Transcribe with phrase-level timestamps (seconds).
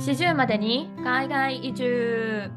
[0.00, 2.50] 40までに海外移住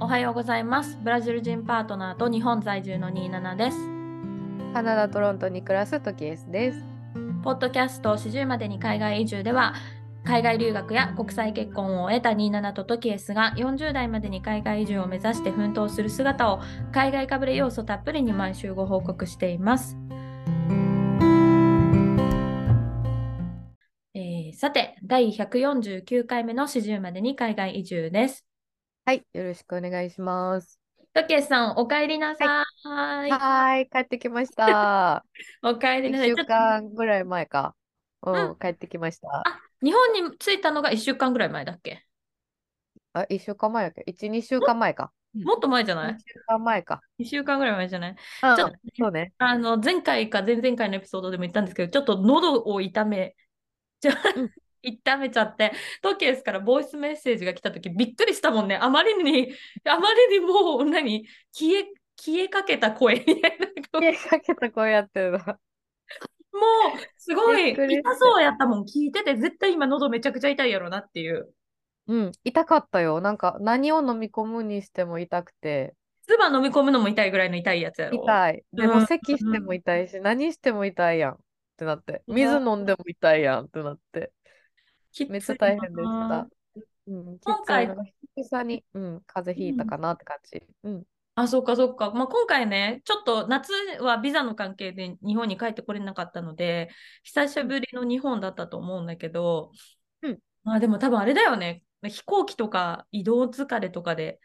[0.00, 3.78] おはようございますブラジル人パートナーと日本在住の27です
[4.74, 6.84] カナダ・トロントに暮らすトキエスです。
[7.44, 9.74] ポッドキャスト40までに海外移住では
[10.24, 19.96] 海外留学や国際結婚を得た27とトキエスが40代までに海外移住を目指して奮闘する姿を海外かぶれ要素たっぷりに毎週ご報告しています。
[24.62, 28.46] さて、第149回目の40までに海外移住です。
[29.04, 30.78] はい、よろしくお願いします。
[31.12, 32.46] トキエスさん、お帰りなさい。
[32.46, 35.24] はーい、帰ってきました。
[35.64, 36.28] お帰り一なさい。
[36.28, 37.74] 週ちょっと間ぐらい前か。
[38.24, 39.28] ううんん、帰ってきました。
[39.44, 42.06] あ、日本に着いたのが1週間ぐらい前だっけ？
[43.14, 44.04] あ、一週間前やっけ？
[44.06, 45.10] 一、二週間前か。
[45.34, 46.14] もっと前じゃない？
[46.14, 47.00] 二週間前か。
[47.18, 48.14] ?1 週間ぐらい前じゃない？
[48.44, 49.32] うん、ちょっとそうね。
[49.38, 53.34] あの前回か前々回のエピソードでも言ったんですけど、ちょっと喉を痛め、
[54.02, 54.50] ちょうん
[54.82, 55.72] 痛めちゃって、
[56.02, 58.76] トキエスからボイスメッセージが来たときびっくりしたもんね。
[58.76, 59.52] あまりに、
[59.88, 61.24] あまりにもう何？
[61.52, 61.84] 消え、
[62.18, 63.66] 消えかけた声みたいな。
[64.00, 65.38] 消えかけた声やってるな。
[65.38, 66.60] も
[66.96, 68.84] うすごい痛そうやったもん。
[68.84, 71.54] 聞いてて絶対今喉めちゃくちゃ痛いやろなっていう。
[72.08, 73.20] うん、痛かったよ。
[73.20, 75.94] なんか、何を飲み込むにしても痛くて。
[76.26, 78.22] 唾飲み込むのも痛いぐらいの痛いやつやろ。
[78.22, 78.64] 痛い。
[78.72, 81.38] でも、うん咳しても痛いし、何しても痛いやん。
[81.82, 82.22] ってなって。
[82.26, 83.66] うん水飲んでも痛いやん。
[83.66, 84.32] ってなって。
[85.28, 86.82] めっちゃ大変でしなた。
[87.06, 90.62] うん、き今回久々に、うん、風邪ひいたかなって感じ。
[90.84, 91.02] うん。
[91.34, 92.10] あ、そっかそっか。
[92.12, 96.90] まあ、今回ね、ちょっと夏はビザの関係で日本に帰ってこれなかったので、
[97.24, 99.72] 久しぶりの日本だったと思うんだけど、
[100.22, 101.82] うんまあでも多分あれだよね。
[102.04, 104.40] 飛行機とか移動疲れとかで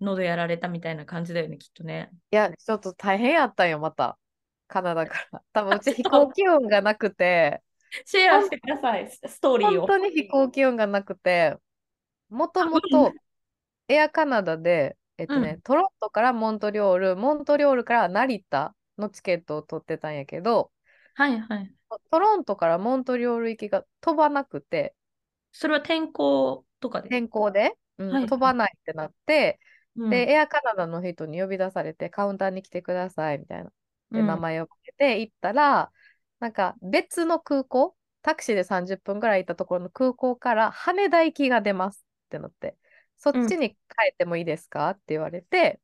[0.00, 2.10] 喉やられたみたいな感じだよね、きっとね。
[2.30, 4.18] いや、ちょっと大変やったんよ、また。
[4.70, 5.42] カナダから。
[5.52, 7.62] 多分うち飛行機運がなくて、
[8.04, 9.86] シェアしてください、スストーリーを。
[9.86, 11.56] 本当に飛行機運がなくて、
[12.28, 13.12] もともうと
[13.88, 20.70] エアカナダで、えっとね、うトロントからモントリオール、モントリオールから成田のチケットを取ってたんやけど、
[21.14, 21.74] はいはい。
[22.10, 24.94] トロントからモントリオール行きが飛ばなくて、
[25.50, 27.08] それは天候とかで？
[27.08, 29.58] 天候で、うんはい飛ばないってなって、
[29.96, 33.72] うんで、エアカナダの人に呼び出されて、カウンターに来てくださいみたいな。
[34.12, 34.26] で、うん。
[34.26, 35.92] 名前をかけて行ったら、
[36.40, 42.76] なんか別の空港、タクシーで30分ぐらい行ったところの空港から羽田行きが出ますってなって、
[43.16, 43.76] そっちに帰
[44.12, 44.90] ってもいいですか？
[44.90, 45.80] って言われて、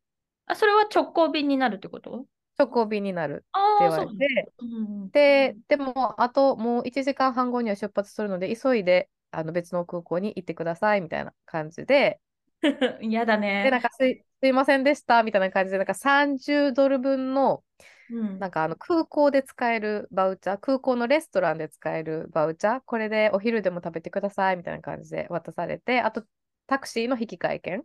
[0.46, 2.26] あ、それは直行便になるってこと？
[2.58, 12.20] 直行便になるあって言われて、うんで、でも、あともう1時間半後には出発するので、急いであの別の空港に行ってくださいみたいな感じで、
[13.00, 13.10] うん。
[13.10, 13.70] やだで、ね。
[13.70, 17.62] なんかすい、すいませんでしたみたいな感じで、なんか30ドル分の
[18.10, 26.22] うんなんかあの空港で使えるバウチャー、空港のレストランで使えるバウチャー、これでお昼でも食べてくださいみたいな感じで渡されて、あと
[26.66, 27.82] タクシーの引換券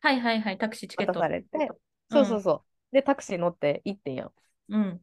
[0.00, 1.12] はいはいはい、タクシーチケット。
[1.12, 1.48] 渡されて、
[2.10, 2.94] そうそうそう。
[2.94, 4.32] で、タクシー乗って行ってんやん。
[4.68, 5.00] うん。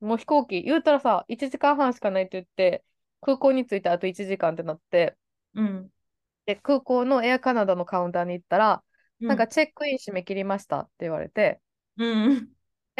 [0.00, 2.84] もう飛行機、言うたらさ、1時間半しかないって言って、
[3.20, 5.16] 空港に着いてあと1時間ってなって、
[5.54, 5.90] うん。
[6.46, 8.82] で、空港のエアカナダのカウンターに行ったら、
[9.20, 9.28] うん。
[9.28, 11.60] なんかチェックイン締め切りましたって言われて、
[11.96, 12.48] うん。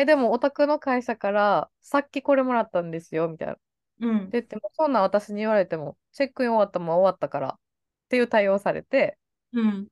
[0.01, 3.57] え、でもお宅の会社からさっきこれもらったんですよ、みたいな。
[4.01, 4.31] うん。
[4.31, 7.61] で言っても、そんなん私に言われても、チェックイン終わったもん終わったからっ
[8.09, 9.19] ていう対応されて、
[9.53, 9.89] うん。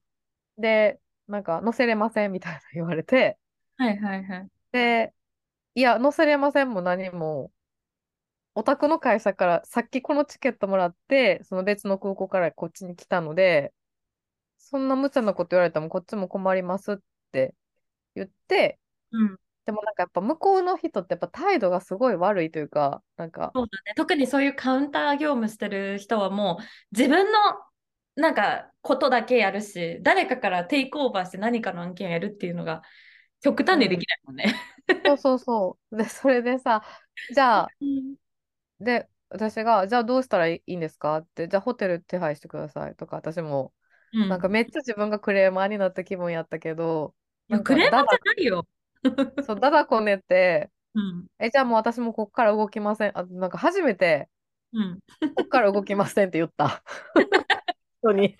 [0.56, 3.38] で、なんか載せれませんみたいな言われて、
[3.76, 4.48] はいはいはい。
[4.72, 5.14] で、
[5.74, 7.52] いや、載せれませんも何も、
[8.54, 13.72] お宅の会社からさっきこのチケットもらって、その別の空港からこっちに来たので、
[14.58, 16.96] そんな無茶なこと言われてもこっちも困りますっ
[17.32, 17.54] て
[18.14, 18.80] 言って、
[19.12, 19.38] うん。
[19.68, 23.92] でもなんかやっぱ向こうの人ってやっぱ態度がすごい悪いというか、なんか、そうだね。
[23.94, 26.64] 特にそういうカウンター業務してる人はもう
[26.96, 27.38] 自分の
[28.14, 32.80] なんかことだけやるし、誰かからテイクオーバーして何かの案件をやるっていうのが
[33.42, 34.54] 極端にできないもんね。
[35.04, 35.96] そうそうそう。
[35.98, 36.82] で、それでさ、
[37.34, 38.16] じゃあ、うん。
[38.80, 43.74] で、私が、じゃあどうしたらいいんですかって、じゃあホテル手配してくださいとか、私も、
[44.14, 47.14] うんなんかめっちゃ自分がクレーマーになった気分やったけど、
[47.62, 48.66] クレーマーじゃだないよ。
[49.02, 51.26] だ、そう、だだこねて、うん。
[51.38, 53.18] え、じゃあもう私もこっから動きません。
[53.18, 54.28] あ、なんか初めて、
[54.72, 54.98] うん。
[55.34, 56.82] こっから動きませんって言った。
[58.02, 58.36] 人に。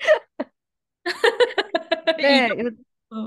[2.19, 2.49] で、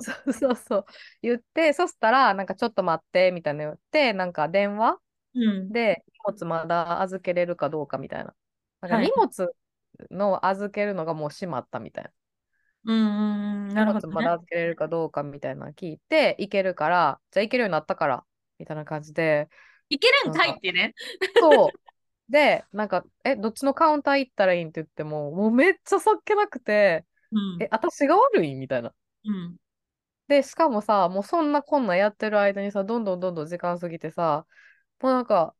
[0.02, 0.86] そうそうそう。
[1.22, 5.00] 言って、そしたら、なんかちょっと待って、みたいなの言って、なんか電話
[5.34, 5.72] うん。
[5.72, 8.36] で荷物まだ預けれるかどうかみたいな。
[8.82, 9.54] なんかはい荷物
[10.10, 12.12] の預けるのがもう閉まったみたいな。
[12.86, 13.41] うんうんうん。
[13.74, 14.34] なるほどねまだ。
[14.34, 18.26] 預けれるかどうかみたいなの聞いて、行けるから、じゃあ行けるようになったから、
[18.60, 19.50] みたいな感じで、
[19.90, 20.94] いけるんかいってね。
[21.40, 21.74] そ
[22.30, 22.32] う。
[22.32, 28.94] で、なんか、え、どっちのカウンター行ったらいいんって言っても、もうめっちゃそっけなくて、うんえ、私が悪いみたいな。
[29.26, 29.58] うん
[30.28, 34.46] で、しかもさ、もうそんなこんなやってる間にさ、どんどんどんどん時間過ぎてさ、
[35.02, 35.56] もうなんか、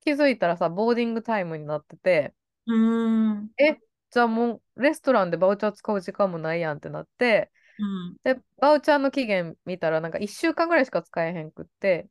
[0.00, 2.34] 気づいたらさ、ボーディングタイムになってて、
[2.66, 3.78] うーんえ、
[4.14, 8.16] じゃあもうレストランでバウチャー使う時間もないやんってなって、うん。
[8.24, 12.08] で、バウチャーの期限見たらなんか1週間ぐらいしか使えへんくって、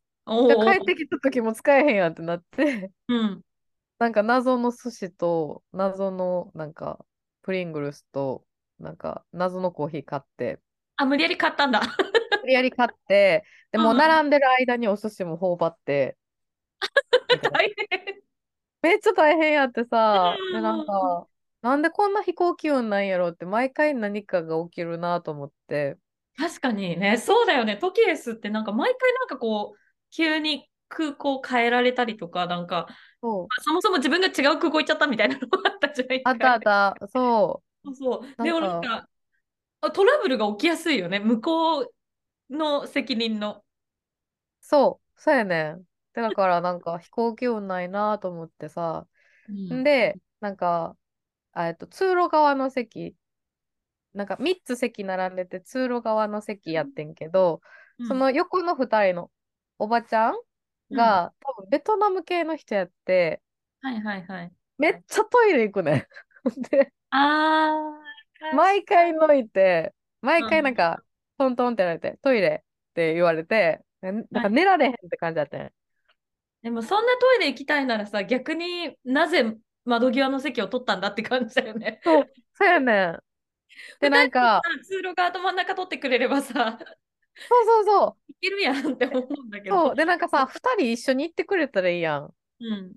[0.26, 3.44] おおじゃあ帰ってきた時も使えへんやんってなって、うん。
[3.98, 7.04] なんか謎の寿司と謎のなんか
[7.42, 8.46] プリングルスと
[8.78, 10.60] なんか謎のコーヒー買って、
[10.96, 11.80] あ無理やり買ったんだ。
[12.42, 13.94] 無理やり買って、でもううん。
[13.94, 16.16] 並んでる間にお寿司も頬張って、
[17.30, 18.24] みたいな大変。
[18.82, 20.84] めっちゃ大変やってさ、で、なんうん。
[20.84, 21.28] か、
[21.64, 25.98] なんでこんな飛行機運なんやろって毎回何かが起きるなと思って、
[26.36, 27.16] 確かにね。
[27.18, 27.76] そうだよね。
[27.76, 29.78] トキエスってなんか毎回なんかこう
[30.10, 32.88] 急に空港変えられたりとかなんか
[33.22, 38.34] そう、そもそも自分が違う空港行っちゃったみたいなのがあったじゃないあったあった、そそうそう。
[38.36, 38.48] なんか。
[38.48, 39.08] でもなんか、
[39.82, 41.20] あトラブルが起きやすいよね。
[41.20, 41.94] 向こう
[42.50, 43.58] の責任の。
[43.58, 43.64] う、
[44.60, 45.76] そう、そうやね。
[46.12, 49.06] だからなんか飛行機運ないなと思ってさ、
[49.48, 49.74] うん。
[49.74, 50.96] んで、なんか、あ
[51.56, 53.16] えっと、通路側の席、
[54.14, 57.62] なんか3つ席並んでて通路側の席やってんけど、
[57.98, 59.30] うんその横の2人の
[59.78, 60.34] おばちゃん
[60.92, 63.42] が、多分ベトナム系の人やって、
[63.82, 64.52] はいはいはい。
[64.78, 66.06] めっちゃトイレ行くねん。
[66.70, 68.04] で、あー、
[68.50, 71.04] 毎回のいて、毎うん回なんか、
[71.38, 75.72] トントンってやられて、トイレって言われて、ななんか寝られへんって感じだったね。
[76.62, 79.42] でもそんなトイレ行きたいならさ、逆になぜ
[79.84, 82.00] 窓際の席を取ったんだって感じだよね。
[82.04, 83.22] そう、そうやねん。
[84.00, 86.78] で、なんか、通路側と真ん中取ってくれればさ、
[87.50, 89.80] そうそうそいけるやんって思うんだけう、ど。
[89.88, 92.34] そう、で、なんかさ、二人一緒に行ってくれたらいいやん。
[92.60, 92.94] うん。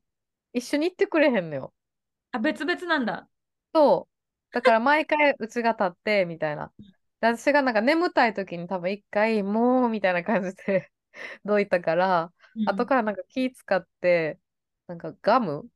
[0.52, 1.74] 一緒に行ってくれへんのよ。
[2.32, 3.30] あ、別々なんだ。
[3.74, 4.14] そう。
[4.54, 6.74] だから毎回うちが立って、みたいな。
[7.22, 10.92] で私がなんか眠たい時に多分一回、もう、みたいな感じで
[11.46, 14.40] どいたから、うん後からなんか気使って、
[14.88, 15.70] なんかガム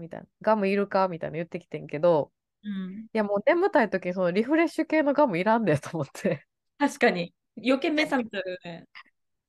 [0.00, 0.26] みたいな。
[0.42, 2.32] ガムいるかみたいな言ってきてんけど、
[2.62, 6.46] うん、いやもう眠たい時にそのリフレッシュ系のガムいらんでと思って。
[6.78, 7.34] 確かに。
[7.56, 8.86] 余計目覚めちゃうよね。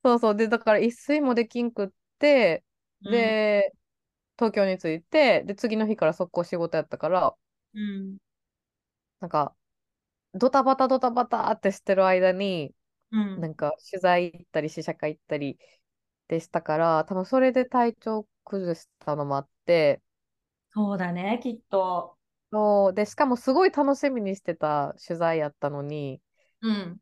[0.04, 0.36] そうそう。
[0.36, 1.88] で、だから一睡もできんくっ
[2.18, 2.64] て、
[3.02, 3.72] で、
[4.36, 7.34] 東京に着いて、で、次の日から速攻仕事やったから、
[7.74, 8.18] うん。
[9.20, 9.54] なんか、
[10.34, 12.74] ドタバタドタバタってしてる間に、
[13.12, 13.40] うん。
[13.40, 15.58] なんか取材行ったり試写会行ったり
[16.28, 20.02] でしたから、多分それで体調崩したのもあって、
[20.74, 22.16] そうだね、きっと。
[22.50, 26.20] そう、で、しかもすごい楽しみにしてた取材やったのに、
[26.60, 27.00] うん。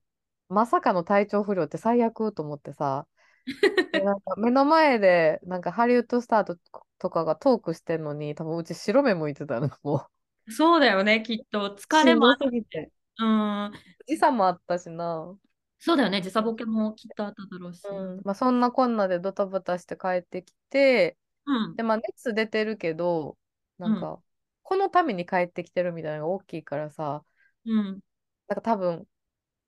[0.49, 3.07] まさかの体調不良って最悪と思ってさ、
[3.93, 6.57] でなんか目の前でなんかハリウッドスターと
[6.99, 10.07] とかがトークしてんのに、多分うち白目向いてたの、も
[10.49, 11.73] そうだよね、きっと。
[11.73, 11.77] う。
[11.77, 12.91] 疲れもあしんどすぎて。
[13.19, 13.73] うん。
[14.07, 15.37] 時差もあったしな。
[15.79, 17.83] そうだよね、時差ボケもきっとあっただろうし。
[17.89, 18.21] うん。
[18.25, 23.39] まあそんなこんなでドタバタして帰ってきて、うんで、まあ熱出てるけど、
[23.81, 24.23] なんか、
[24.63, 27.25] このために帰ってきてるみたいなのが大きいからさ、
[27.65, 28.01] うん。
[28.49, 29.07] なんか多分、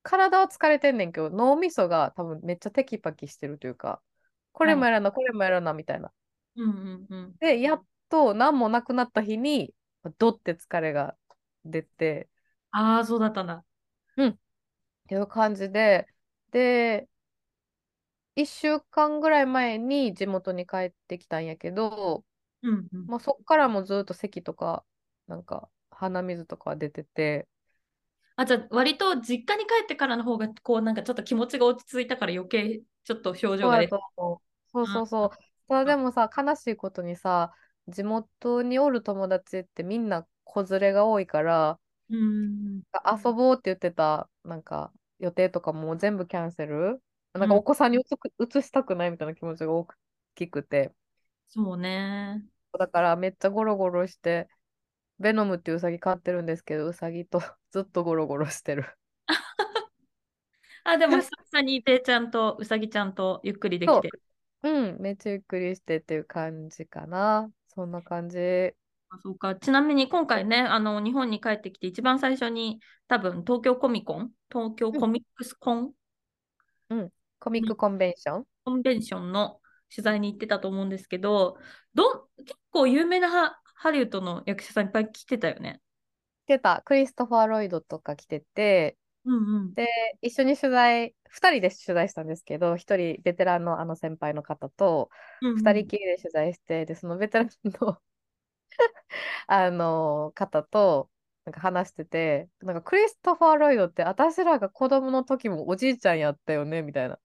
[0.03, 4.03] 体は疲れてんねんけど、脳みそが多分めっちゃテキパキしてるというか、
[4.53, 6.13] これもやらな、これもやらなみたいな。
[6.57, 7.35] うんうんうん。
[7.41, 9.75] で、やっと何もなくなった日に、
[10.19, 11.17] ドって疲れが
[11.65, 12.29] 出て、
[12.71, 13.55] ああ、そうだったんだ。
[13.55, 16.09] っていう感じで、
[16.51, 17.09] で、
[18.37, 22.25] 1週間ぐらい前に地元に帰ってきたんやけど、
[22.63, 23.07] うんうん。
[23.07, 24.85] まあ、そっからもずっと咳とか、
[25.27, 27.49] なんか鼻水とか出てて、
[28.37, 33.95] あ、じゃあ、割と実家に帰ってからの方が、こう、なんかちょっと気持ちが落ち着いたから余計ちょっと表情が出て。
[34.73, 35.31] そうそうそう。
[35.69, 37.53] ただでもさ、悲しいことにさ、
[37.89, 42.83] 地元におる友達ってみんな子連れが多いから、うん。
[43.25, 47.03] 遊ぼうって言ってた、なんか予定とかも全部キャンセル？
[47.33, 49.89] なんかうんお子さんにうつく移したくないみたいな気持ちが大
[50.35, 50.93] きくて。
[51.49, 52.43] そうね。
[52.79, 54.49] だからめっちゃゴロゴロして、
[55.19, 58.87] ベノムっていうウサギ飼ってるんですけど、ウサギとずっとゴロゴロしてる。
[60.85, 64.11] あ、でも久々にてちゃんとうさぎちゃんとゆっくりできて。
[64.65, 67.51] うん、めっちゃゆっくりしてっていう感じかな。
[67.69, 68.39] そんな感じ。
[68.39, 69.55] あそうか。
[69.57, 75.93] ちなみに今回ね、あの、日本に帰ってきて一番最初に多分東京コミコン、東京コミックスコン、
[77.39, 78.45] コミックコンベンション？
[78.65, 79.61] コンベンションの
[79.95, 81.57] 取材に行ってたと思うんですけど、
[81.95, 85.81] ど結構有名なハハリウッドの役者さんいっぱい来てたよね。
[86.47, 86.83] 来てた。
[86.85, 89.75] クリストファー・ロイドとか来てて、うんうん。
[89.75, 89.87] で、
[90.21, 95.11] 一緒に取材、二人で取材したんですけど、一人ベテランのあの先輩の方と、
[95.41, 97.99] うん二人きりで取材して、で、そのベテランの
[99.47, 101.11] あの方と、
[101.45, 107.19] なんか話してて、なんかクリストファー・ロイドって私らが子供の時もおじいちゃんやったよねみたいな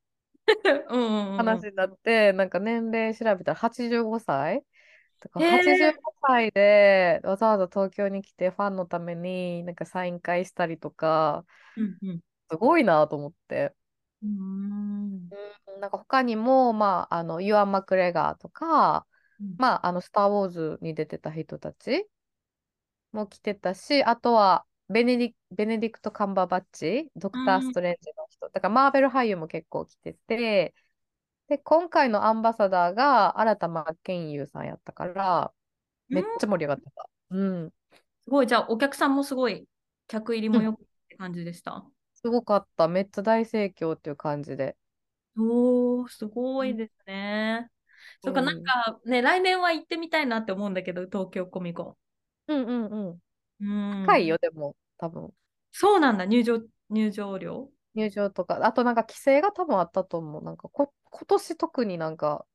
[0.89, 4.63] うんうんうん話になって、なんか年齢調べたら85歳
[5.19, 11.45] とかへー85歳でわざわざ東京に来てファンのためになんかサイン会したりとか、
[11.75, 12.19] うんうん。
[12.49, 13.73] すごいなと思って。
[14.23, 19.05] うーんうんなんか他にも、まあ、あの、ユアン・マクレガーとか、
[19.39, 22.07] うんまあ、あの、スター・ウォーズに出てた人たち
[23.11, 30.73] も来てたし、あとは、ベネディ、ベネディクト・カンバーバッチ、ドクター・ストレンジの人、だからマーベル俳優も結構来てて、
[31.47, 35.53] で、今回のアンバサダーが新田真剣佑さんやったから、
[36.09, 37.09] めっちゃ盛り上がってた。
[37.29, 37.73] うん。
[38.23, 39.67] すごい、じゃあお客さんもすごい、
[40.07, 41.85] 客入りもよくって感じでした？
[42.13, 42.87] すごかった。
[42.87, 44.75] めっちゃ大盛況っていう感じで。
[45.37, 47.69] おー、すごいですね。
[48.21, 51.97] そっか、うんなんかね、来年は行ってみたいなって思うんだけど、東京コミコ
[52.47, 53.21] うんうんうん。
[53.65, 54.01] ン。
[54.01, 54.05] うん。
[54.05, 55.31] 高いよ、でも、多分。
[55.71, 57.71] そうなんだ、入場、入場料。
[57.97, 60.43] 入場とか、あとなんか規制が多分あったと思う。
[60.43, 62.45] なんかこ、今年特になんか、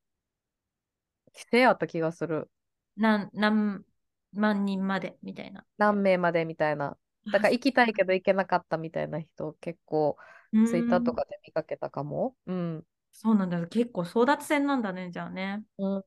[1.35, 2.49] 規制あった気がする。
[2.97, 3.85] 何、何
[4.33, 5.17] 万人まで？
[5.23, 5.65] みたいな。
[5.79, 6.97] 何名までみたいな。
[7.33, 10.17] だから行きたいけど行けなかったみたいな人結構
[10.53, 12.35] うんツイッターとかで見かけたかも。
[12.47, 12.85] うん。
[13.11, 15.65] そうなんだ、結構争奪戦なんだね、じゃあね。
[15.79, 16.05] うん。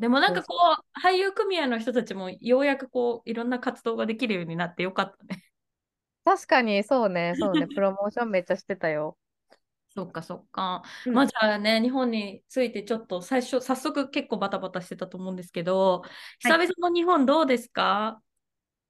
[0.00, 5.42] でもなんかこう、俳優組合の人たちもようやくこう、いろんな活動ができるようになってよかったね。
[6.26, 9.16] 確かにそうね、そうね、 プロモーションめっちゃしてたよ。
[9.88, 10.82] そっかそっか。
[11.04, 16.02] うんまあじゃあね、日本についてちょっと最初、早速結構バタバタしてたと思うんですけど、
[16.40, 18.22] 久々の日本どうですか、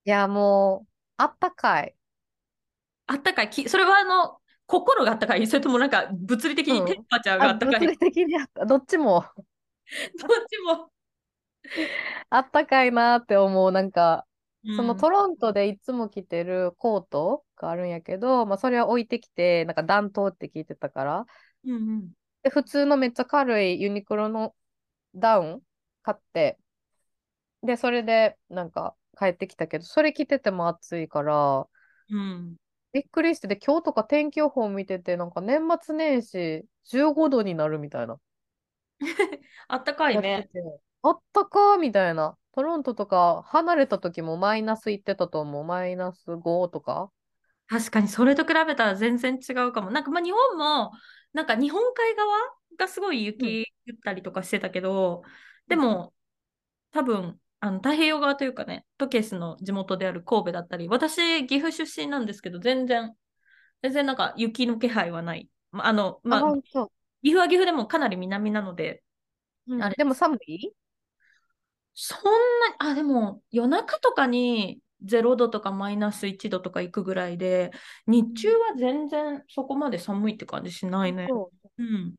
[0.05, 0.89] いや、もう、
[1.19, 1.95] あったかい。
[3.07, 8.65] あったかいき、それはあの、心があったかいそれともなんか物理的にうんテンパチャーがああ、ったかい、物理的にあった。
[8.67, 9.25] どっちも
[10.19, 10.91] どっちも。
[12.31, 13.73] あったかいなって思う。
[13.73, 14.26] なんか、
[14.71, 21.27] そのうんトロントでいつも着てるコートがあるんやけど、まあ、それは置いてきて、なんか暖冬って聞いてたから、
[21.65, 24.55] うんうんで、普通のめっちゃ軽いユニクロの
[25.15, 25.63] ダウン
[26.03, 26.59] 買って、
[27.63, 31.67] で、それでなんか帰ってきたけど、それ着てても暑いから、
[32.09, 32.57] うん。
[32.93, 38.19] びっくりして、で、今日とか天気予報見てて、なんか年末年始15度になるみたいな。
[39.69, 40.49] あったかいね。
[41.15, 42.37] て、あったかーみたいな。
[42.53, 45.65] トロントとか離れた時もマイナス行ってたと思う。
[45.65, 47.11] マイナス5とか。
[47.69, 49.91] 確かにそれと比べたら全然違うかも。
[49.91, 50.93] なんかまあ日本も、
[51.33, 52.29] なんか日本海側
[52.79, 55.23] がすごい雪降ったりとかしてたけど、
[55.69, 56.15] でも
[56.93, 63.15] 多分あの太平洋側というかね、トケスの地元である神戸だったり、私岐阜出身なんですけど、全然、
[63.83, 65.51] 全然なんか雪の気配はない。
[65.73, 66.55] まああの、まあ。
[67.23, 69.03] 岐阜は岐阜でもかなり南なので、
[69.81, 70.71] あれでも寒い？
[71.99, 77.71] そんなに、あ、でも夜中とかに0度とかマイナス1度とか行くぐらいで、
[78.07, 81.27] 日中は全然そこまで寒いって感じしないね。
[81.29, 81.83] そう。
[81.83, 82.15] うん。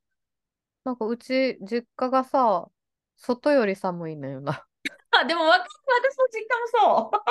[0.84, 2.68] なんかうち、実家がさ、
[3.18, 4.66] 外より寒いのよな。
[5.12, 7.22] あ、でもわかる私の実家もそう。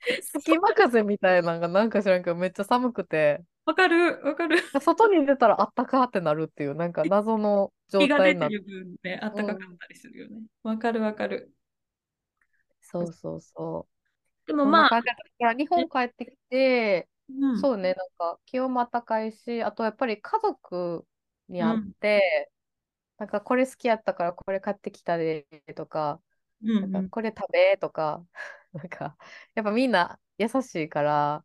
[0.40, 4.58] 隙間風みたいなのがなんか知らんけどめっちゃ寒くて、わかる、わかる。
[4.80, 8.40] 外に出たらあったかってなるっていう、なんか謎の状日が出て。
[8.40, 10.42] てる分ね、暖かかったりするよね。
[10.62, 11.52] わかるわかる。
[12.80, 14.46] そうそうそう。
[14.46, 15.02] でもまあ、
[15.54, 21.06] 日本帰ってきて、うん、そうね、なんか気温も暖かいし、あとやっぱり家族
[21.48, 22.50] に会って、
[23.18, 26.22] なんかこれ好きやったからこれ買ってきたでとか、
[26.62, 28.24] うんうんなんかこれ食べとか、
[28.72, 29.16] なんか
[29.54, 31.44] やっぱみんな優しいから、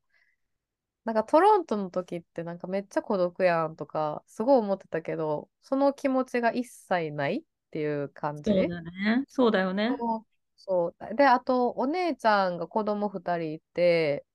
[1.06, 8.44] なんかトロントの時ってなんかめっちゃ孤独やんとかすごい思ってたけど、その気持ちが一切ないっていう感じ。
[8.44, 9.24] そうだね。
[9.28, 9.98] そうだよね。
[10.58, 11.16] そう。
[11.16, 14.26] で、あと、お姉ちゃんが子供二人いて、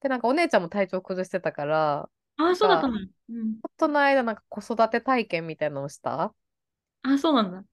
[0.00, 2.98] で、なんかお姉ちゃんも体調崩してたから、あ、そうだったの。
[3.28, 3.60] うん。
[3.62, 6.34] ちょっとの間なんか子育て体験みたいなのをした？
[7.02, 7.64] あ、そうなんだ。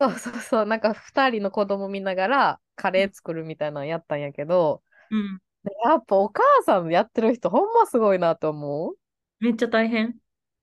[0.00, 5.40] そうそうそう、なんか二人の子供見ながらカレー作るみたいなのやったんやけど、うん。
[5.64, 8.96] でやっぱお母さんやってる人ほんますごいなと思う？
[9.40, 10.16] めっちゃ大変。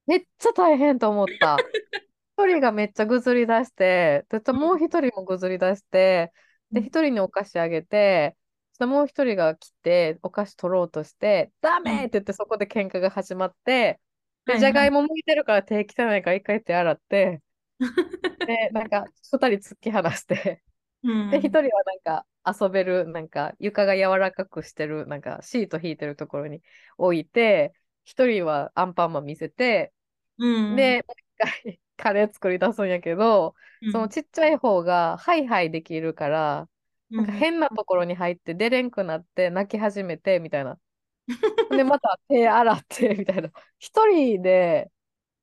[0.08, 1.58] めっちゃ大変と思った。
[2.38, 6.32] 一人がめっちゃぐずり出して、で、もう一人もぐずり出して、
[6.72, 8.36] で、うん一人にお菓子あげて、
[8.80, 14.00] もう一人が来て、お菓子取ろうとして、ダメって言ってそこで喧嘩が始まって、
[14.46, 17.42] で、じゃがいも剥いてるから手汚いから一回手洗って、
[18.48, 20.64] で、なんか二人突き放して、
[21.04, 26.62] うんで、一人はなんか遊べる、なんか床が柔らかくしてる、なんかシート引いてるところに
[26.98, 27.74] 置いて、
[28.06, 29.94] 一人はアンパンマン見せて、
[30.38, 30.76] うん。
[30.76, 36.70] で、もう一回カレー作り出すんやけど、うん、そのちっちゃい方がハイハイできるから、
[37.12, 40.80] なんか変なところに入って出れんくなって泣き始めてみたいな。
[41.70, 43.50] で、また手洗ってみたいな。
[43.78, 44.92] 一人で、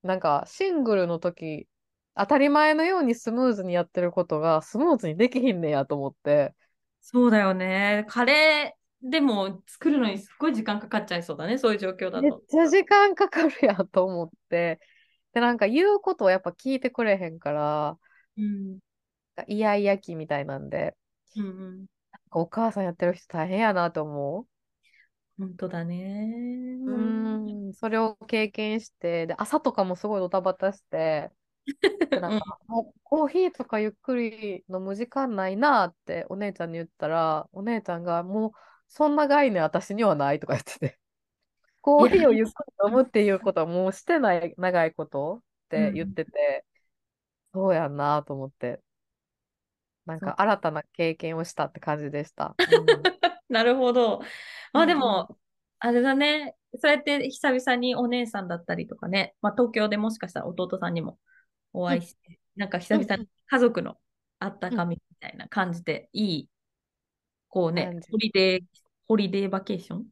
[0.03, 1.69] なんかシングルの時、
[2.15, 6.55] 当たり前のようにスムーズにやってることがスムーズにできひんねやと思って。
[7.09, 8.05] そうだよね。
[8.09, 11.57] カレーでも作るのにすっごい時間かかっちゃいそうだね。
[11.57, 12.43] そういう状況だめっと。
[12.49, 14.81] ちゃ時間かかるやんと思って。
[15.33, 17.99] で、なんか言うことをやっぱ聞いてくれへんから、
[18.37, 18.79] うん。
[19.47, 20.97] イヤイヤ期みたいなんで、
[21.37, 21.49] うんう
[21.83, 21.87] ん。
[22.33, 24.47] お母さんやってる人大変やなと思う。
[25.39, 26.77] 本当だね。
[26.87, 31.31] うーん、それを経験して、で、朝とかもすごいドタバタして、
[32.11, 38.53] で なんか、もうコーヒーとかゆっくり飲む時間ないなってお姉ちゃんに言ったら、お姉ちゃんがもう
[38.89, 40.99] そんな概念私にはないとか言ってて、
[41.83, 46.65] コーヒーをゆっくり飲むっていうことはもうしてない長いことって言ってて、
[47.53, 48.81] そうやんなと思って、
[50.07, 52.55] なんか新たな経験をしたって感じでした。
[52.59, 52.87] うん。
[53.49, 54.21] なるほど。
[54.73, 55.01] まあでうん。
[55.01, 55.37] も、
[55.79, 56.57] あれだね。
[56.79, 61.19] そうやって久々にお姉さんだったりとかね、まあ東京でもしかしたら弟さんにも
[61.77, 63.97] お会いして、なんか久々に家族の
[64.39, 66.49] あったかみみたいな感じで、いい、
[67.49, 68.65] こうねホリデー、
[69.07, 70.07] ホリデーバケーション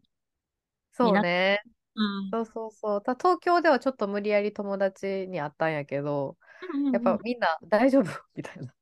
[0.92, 1.60] そうね。
[1.94, 2.30] うん。
[2.30, 3.02] そうそうそう。
[3.02, 6.36] た東京ではちょっと無理やり友達に会ったんやけど、
[6.92, 8.04] やっぱみんな大丈夫？
[8.36, 8.74] みたいな。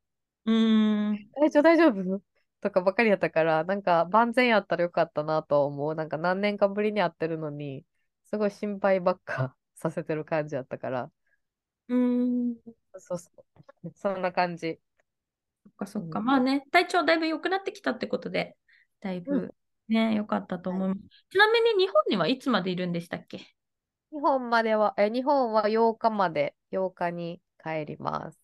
[0.44, 1.30] うん。
[1.34, 2.22] 大丈夫、大丈夫？
[2.60, 5.94] とかばかりやったから、なんか万全やったらよかったなと思う。
[5.94, 7.84] なんか何年かぶりに会ってるのに、
[8.24, 11.10] すごい心配ばっかさせてる感じやったから。
[11.88, 12.56] うん。
[12.98, 13.30] そうそ
[13.84, 13.92] う。
[13.94, 14.78] そんな感じ。
[15.64, 16.18] そっかそっか。
[16.20, 18.56] うんまあね、体調だいぶ良くなってきたってことで、
[19.00, 19.54] だいぶ
[19.88, 21.00] ね、良かったと思います。
[21.30, 23.38] ちなみに日本にはいつまでいるんでしたっけ？
[24.12, 28.38] 日本までは、え、日本は8日まで、8日に帰ります。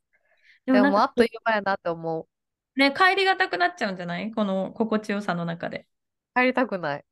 [0.67, 2.29] ででももうあっという間やなって思う。
[2.77, 4.31] ね、帰りがたくなっちゃうんじゃない？
[4.33, 5.87] この心地よさの中で。
[6.35, 7.05] 帰りたくない。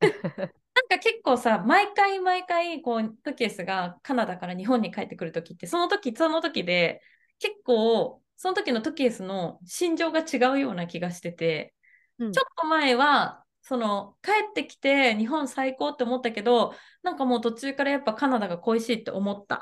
[0.90, 7.02] か結構さ、毎回毎回、こう、トキエスがカナダから日本に帰ってくるときって、その時その時で、
[7.38, 11.74] 結構、その時のトキエスの心情が違うような気がしてて、
[12.18, 12.32] うん。
[12.32, 19.60] ちょっと前は、その、帰ってきて日本最高って思ったけど、なんかもう途中からやっぱカナダが恋しいって思ったっ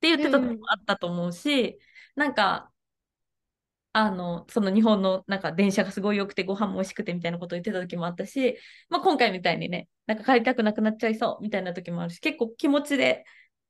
[0.00, 1.78] て言ってた時もあったと思うし、
[2.16, 2.71] なんか、
[3.92, 8.56] あの、その日本のなんか電車がすごい良くてご飯も美味しくてみたいなことを言ってた時もあったし、
[8.88, 13.24] まあ今回みたいにね、なんか帰りたくなくなっちゃいそうみたいな時もあるし、結構気持ちで、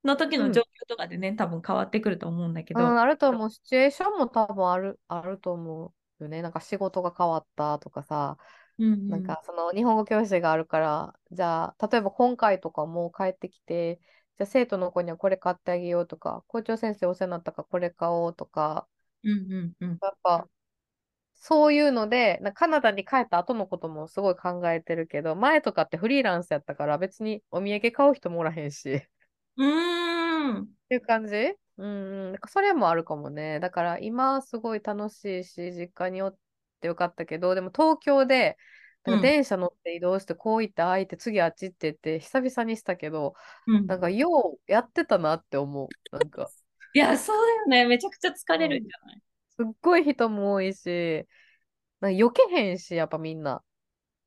[0.04, 3.50] の時の状況とかでね、多分変わってくると思うんだけど、うん、あると思う。
[3.50, 6.42] シチュエーションも多分ある、あると思うよね。
[6.42, 8.36] なんか仕事が変わったとかさ、
[8.78, 14.00] うんうんなんかその日本語教室があるから、じゃあ、例えば今回とかも帰ってきて、
[14.38, 18.88] じゃあ生徒の子にはこれ買ってあげようとか、校長先生お世話になったからこれ買おうとか、
[19.24, 19.98] うんうんうん。
[20.02, 20.48] やっぱ、
[21.34, 29.02] そういうので、なカナダに帰った後のこともすごい考えてるけど、前とかってフリーランスやったから別にお土産買う人もおらへんし。
[29.56, 30.62] うーん。
[30.62, 31.34] っていう感じ？
[31.78, 32.32] うんうん。
[32.32, 33.60] なんかそれもあるかもね。
[33.60, 36.36] だから今すごい楽しいし、実家におっ
[36.80, 38.56] てよかったけど、でも東京で、
[39.04, 43.34] なんうんか電車乗って移動して、こう行って、ああ行って、次あっち行ってって、久々にしたけど、
[43.66, 46.16] うんなんかようやってたなって思う。
[46.16, 46.48] なんか、
[46.94, 47.86] いや、そうだよね。
[47.86, 49.22] めちゃくちゃ疲れるんじゃない
[49.56, 51.26] すっごい人も多いし、
[52.00, 53.62] なんか避けへんし、やっぱみんな。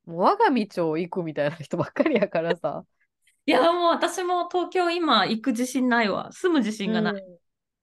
[0.06, 2.84] もう我が道を行くみたいな人ばっかりやからさ。
[3.48, 6.32] いや、もう私も東京今行く自信ないわ。
[6.32, 7.14] 住む自信がない。
[7.14, 7.38] うん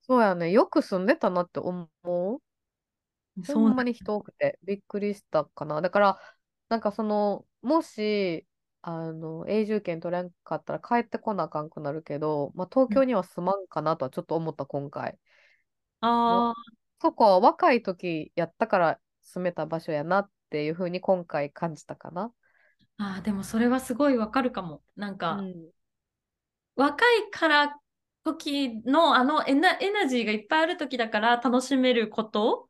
[0.05, 0.51] そうやね。
[0.51, 2.42] よく住んでたなって思う。
[3.45, 5.81] そほんまなに人多くてびっくりしたかな。
[5.81, 6.21] だから、
[6.68, 8.45] なんかその、もし、
[8.83, 15.18] あの、永住権取れんかったら帰ってこなあかんくなるけど、まあ、東京には住まんかなとはちょっと思った、今回。
[16.03, 22.33] あそこは若い時やったから住めた場所やなっていうふうに今回感じたかな。
[23.01, 24.83] ーあー、でもそれはすごいわかるかも。
[24.97, 25.73] なんうか、ん。
[26.77, 27.77] 若いから
[28.25, 32.68] 時のあのエナ、エナジーがいっぱいある時だから楽しめること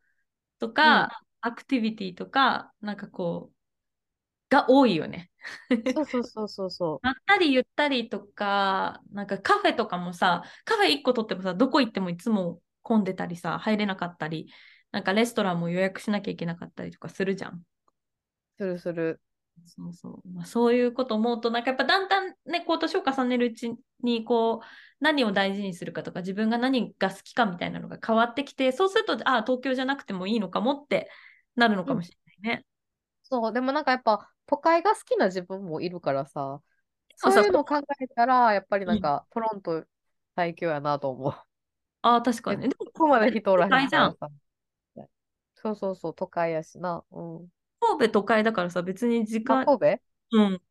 [0.58, 1.08] とか、
[1.40, 3.51] アクティビティとか、なんかこう、
[4.52, 5.30] が多いよね。
[5.94, 14.52] そうそうそうそうそまったりゆったりとか、なんかカフェとかもさ、カフェ1個取ってもさ、どこ行ってもいつも混んでたりさ、入れなかったり、
[14.92, 17.54] なんかレストランも予約しなきゃいけなかったりとかするじゃん。
[17.54, 17.62] う。
[18.58, 19.20] するする。
[19.64, 20.28] そうそう。
[20.28, 24.66] まあ、そういうこと思うと、なんかやっぱだんだんね、こう年を重ねるうちに、こう、
[25.00, 31.10] 何を大事にするかとか、自分が何が好きかみたいなのが変わってきて、そうすると、ああ、東京じゃなくてもいいのかもって
[31.56, 32.18] なるのかもしれ
[32.50, 32.66] ないね。
[33.32, 36.62] そう、でもなんかやっぱ都会が好きな自分もいるからさ、
[37.16, 39.86] そういうのを考えたら、やっぱりうん、なんかトロント
[40.36, 41.34] 最強やなと思う。
[42.02, 42.68] ああ、確かえ、に。
[42.68, 43.86] でここまでも、人おらへん。
[43.86, 44.30] んからさ。
[45.54, 47.04] そうそうそう、都会やしな。
[47.10, 47.48] うん。
[47.80, 50.02] 神戸都会だからさ、別に時あ、間、神戸？
[50.32, 50.62] うん、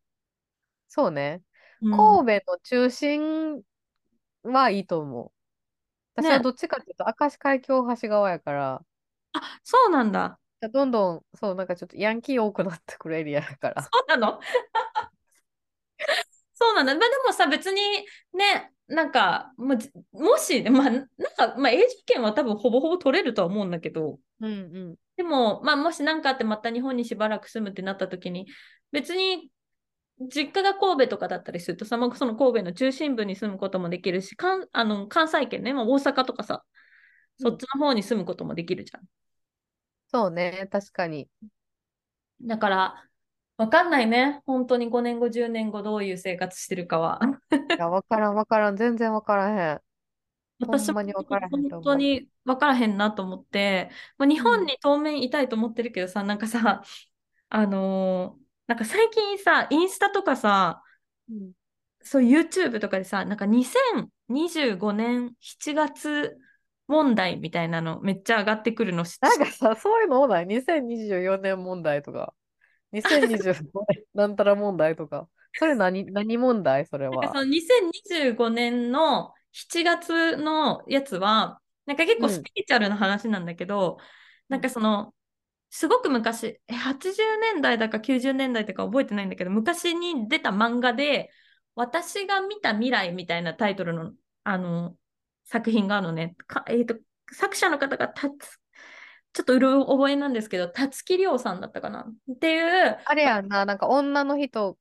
[0.88, 1.44] そうね。
[1.82, 2.22] うん。
[2.22, 3.64] 神戸の中心
[4.44, 5.34] はいいと思う。
[6.16, 6.42] 私はね。
[6.42, 8.86] どっちかっていうと、明石海峡大橋側やから、
[9.34, 10.40] あ、そうなんだ。
[10.70, 13.90] どんどん、そう、なんかちょっとヤンキー多くなってくるエリアやかそら。
[14.04, 14.40] うなの？
[16.54, 16.94] そうなんだ。
[16.96, 17.82] まあでもさ、別に
[18.34, 24.56] ね、なんか、まあ、じもし、まあ、なんか、まあ、永住権は多分ほぼほぼ取れるとは思うんだけど、うんう
[24.92, 24.96] ん。
[25.16, 28.48] でも、まあ、もし何かあってまた日本にしばらく住むってなった時に、
[28.92, 29.50] 別に
[30.34, 36.64] 実家が神戸とかだったりするとさ、まあ、その神戸の中心部に住むこともできるし、関あの関西圏ね、まあ、大阪とかさ、
[37.40, 37.52] うん。
[37.52, 39.04] そっちの方に住むこともできるじゃん。
[40.14, 41.22] そうね、確かに。
[41.22, 41.30] い
[42.42, 43.10] だから、
[43.58, 44.42] わかんないね。
[44.46, 47.20] 本当に5年後、10年後どういう生活してるかは。
[47.76, 49.82] や、わからん、わからん、全然わからへん。
[50.66, 51.00] ほ私も
[51.50, 54.44] 本当に分からへんなと思って、まあ、日う。
[54.44, 54.64] うん。
[54.64, 56.84] 本に当面いたいと思ってるけどさ、なんかさ、
[57.50, 60.82] あのーなんか最近さ、インスタとかさ、
[61.30, 61.54] うん。
[62.04, 66.38] そう YouTube とかでさ、なんか2025年7月
[66.92, 72.34] 問題みたいなのめっちゃ上がってくるのし、しなんかさ、そういうのない ?2024 年問題とか、
[72.92, 75.30] 2025年なんたら問題とか。
[75.58, 76.86] それ何、何問題？
[76.88, 77.34] それは。
[77.34, 82.44] その2025年の7月のやつは、なんか結構スうん。
[82.44, 83.98] ピリチュアルな話なんだけど、
[84.50, 84.62] なんうん。
[84.62, 85.14] かその、
[85.70, 91.32] すごく昔、え80年代だか90年代とか覚えてないんだけど、昔に出た漫画で、
[91.76, 94.98] 私が見た未来みたいなタイトルの、あの、
[95.52, 96.36] 作品があるのね。
[96.48, 96.96] かえーと、
[97.32, 98.32] 作者の方がたつ、
[99.34, 104.78] ちょっとうる覚えなんですけど、辰木亮さんだったかなっていう、あれやんな、なんか女の人、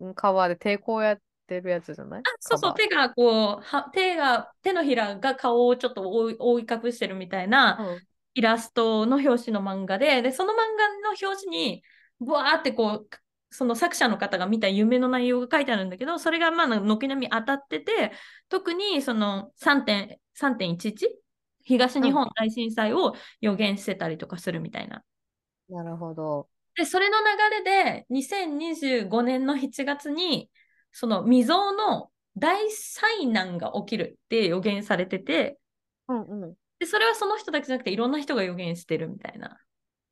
[0.00, 2.22] うんカバーで抵抗やってるやつじゃない？
[2.40, 7.92] そうそう、手がこう、は手が、手のひらが顔をちょっと覆い覆い隠してるみたいなー。
[7.92, 8.00] うん。
[8.36, 11.84] イラストの表紙の漫画で、で、その漫画の表紙に、
[12.18, 13.08] ブワーってこう、
[13.54, 18.10] その作者の方が見た夢の内容が書いてあるんだけど、それがまあ軒並み当たってて、
[18.48, 21.06] 特にその 3.、3.11
[21.62, 22.02] 東うん。
[22.02, 25.04] 日本大震災を予言してたりとかするみたいな。
[25.68, 26.48] なるほど。
[26.76, 30.50] で、それの流れで2025年の7月に、
[30.90, 35.58] その未曾有の大災難が起きるって予言されてて、
[36.08, 36.54] うんうん。
[36.80, 39.60] で、それはその人だけじゃなくていろんな人が予言してるみたいな。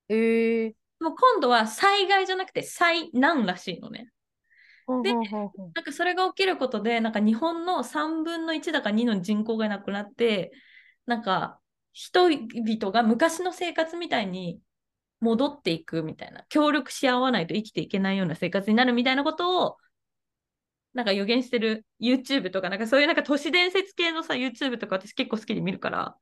[0.09, 0.82] ええー。
[1.03, 4.09] でも今度は災害じゃなくて災難らしいのね。
[5.03, 5.13] で。
[5.13, 10.53] なんかそれが起きることで、なんか日本の3分の1だか2の人口がなくなって、
[11.07, 11.59] なんか
[11.93, 14.61] 人々が昔の生活みたいに
[15.19, 19.79] 戻っていくみたいな、協力し合わないと生きていけないような生活になるみたいなことを、
[20.95, 26.17] なんか予言してる YouTube とか、なんかそういうなんか都市伝説系のさ、YouTube とか私結構好きで見るから、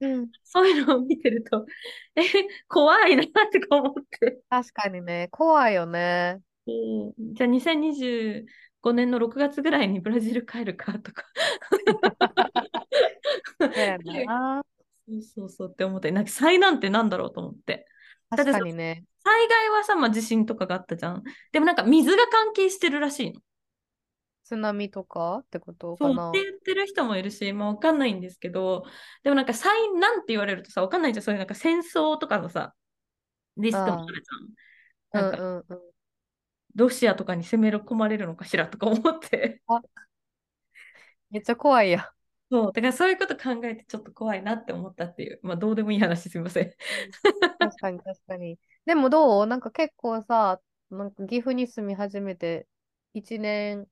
[0.00, 0.30] うん。
[0.44, 1.66] そういうのを見てると、
[2.16, 2.22] え、
[2.68, 4.40] 怖いなって思って。
[4.48, 6.40] 確かにね、怖いよね。
[6.66, 8.46] うんじゃあ2025
[8.82, 11.24] 年の6月ぐらいにブラジル帰るかとか。
[13.58, 13.70] そ
[15.20, 15.22] う。
[15.22, 17.86] そうそうって思って、なんか災難ってなんだろうと思って。
[18.30, 19.04] 確かにね。
[19.24, 21.22] 災害はさ、まあ、地震とかがあったじゃん。
[21.52, 23.40] でもなんか水が関係してるらしいの。
[24.48, 26.32] 津波とかってことかそうってな。
[26.32, 28.84] 言ってる人もいるし、まあ、わかんないんですけど、
[29.22, 31.24] でもなんか災難って言われるとさ、わかんないじゃん。
[31.24, 32.74] そういうなんか戦争とかのさ、
[33.56, 34.22] リスクもあある
[35.12, 35.24] じゃん。
[35.24, 35.80] なんか、んうんうん。
[36.74, 39.60] ロシアとかに攻め込まれるのかしらとか思って。
[39.66, 39.80] あ、
[41.30, 42.10] めっちゃ怖いや。
[42.50, 46.72] そう、だからそういうこと考えてちょっと怖いなって思ったっていう、まあどうでもいい話すみません
[47.58, 48.58] 確かに確かに。
[48.86, 49.46] でもどう？
[49.46, 52.66] なんか結構さ、なんか岐阜に住み始めて
[53.12, 53.86] 1年、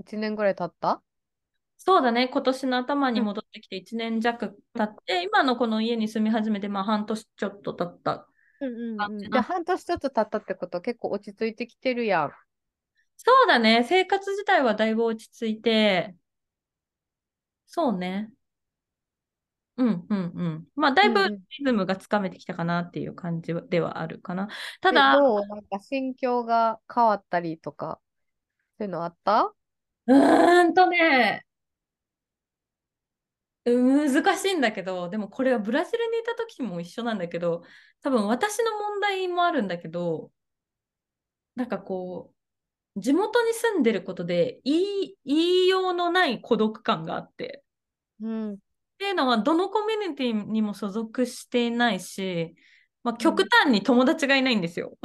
[0.00, 1.02] 一年ぐらい経った？
[1.78, 8.26] そうだね、今年の頭にうん戻ってきて1年弱経って、今のこの家に住み始めて、まあ半年ちょっと経った
[8.60, 9.18] うんうんうん。
[9.20, 9.42] じゃあ。
[9.42, 10.78] 半年ちょっと経ったってこと？
[10.78, 12.32] は結構落ち着いてきてるやん。
[13.16, 16.14] そうだね、生活自体はだいぶ落ち着いて、
[17.66, 18.30] そうね。
[19.76, 20.64] うんうんうん。
[20.74, 21.42] まあだいぶうんうん。
[21.58, 24.48] リズムがつかめてきたかなっていう感じではあるかな。
[24.82, 27.98] たえ、だ、なんか心境が変わったりとか、
[28.76, 29.54] そういうのあった？
[30.10, 31.44] うーんとね、
[33.64, 37.62] 難しいんだけど、でもこれはブラジルにいた時も一緒なんだけど、
[38.02, 40.32] 多分私の問題もあるんだけど、
[41.54, 42.32] なんかこ
[42.96, 47.64] う、地元に住んでることで言い、言いようのない孤独感があって、
[48.20, 48.54] うん。
[48.54, 48.56] っ
[48.98, 52.54] ていうのはどのコミュニティにも所属していないし、
[53.02, 53.48] まあ、極うん。
[53.48, 54.98] 端に友達がいないんですよ。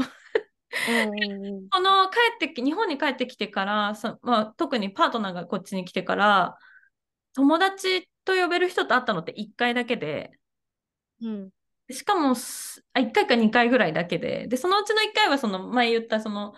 [0.86, 1.70] うんうんうん。
[1.70, 6.58] この帰ってき、日本に帰ってきてから、そまあ、特にパートナーがこっちに来てから、
[7.34, 10.32] 友達と呼べる人と会ったのって1回だけで、
[11.22, 11.50] うん。
[11.92, 16.54] しかもすあ1回か2回ぐらいだけで、で、そのうちの1回はその前言ったその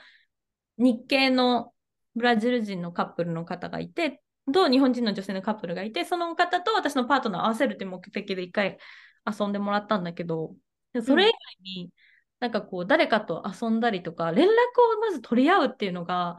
[0.78, 1.74] 日系の
[2.16, 4.22] ブラジル人のカップルの方がいて、
[4.54, 8.78] と日本人の女性のカップルがいて、その方と私のパートナーを合わせるって目的で1回
[9.26, 10.56] 遊んでもらったんだけど、
[10.94, 11.92] でそれ以外に、
[12.40, 16.38] なんかこう誰かと遊んだりとか、連絡をまず取り合うっていうのが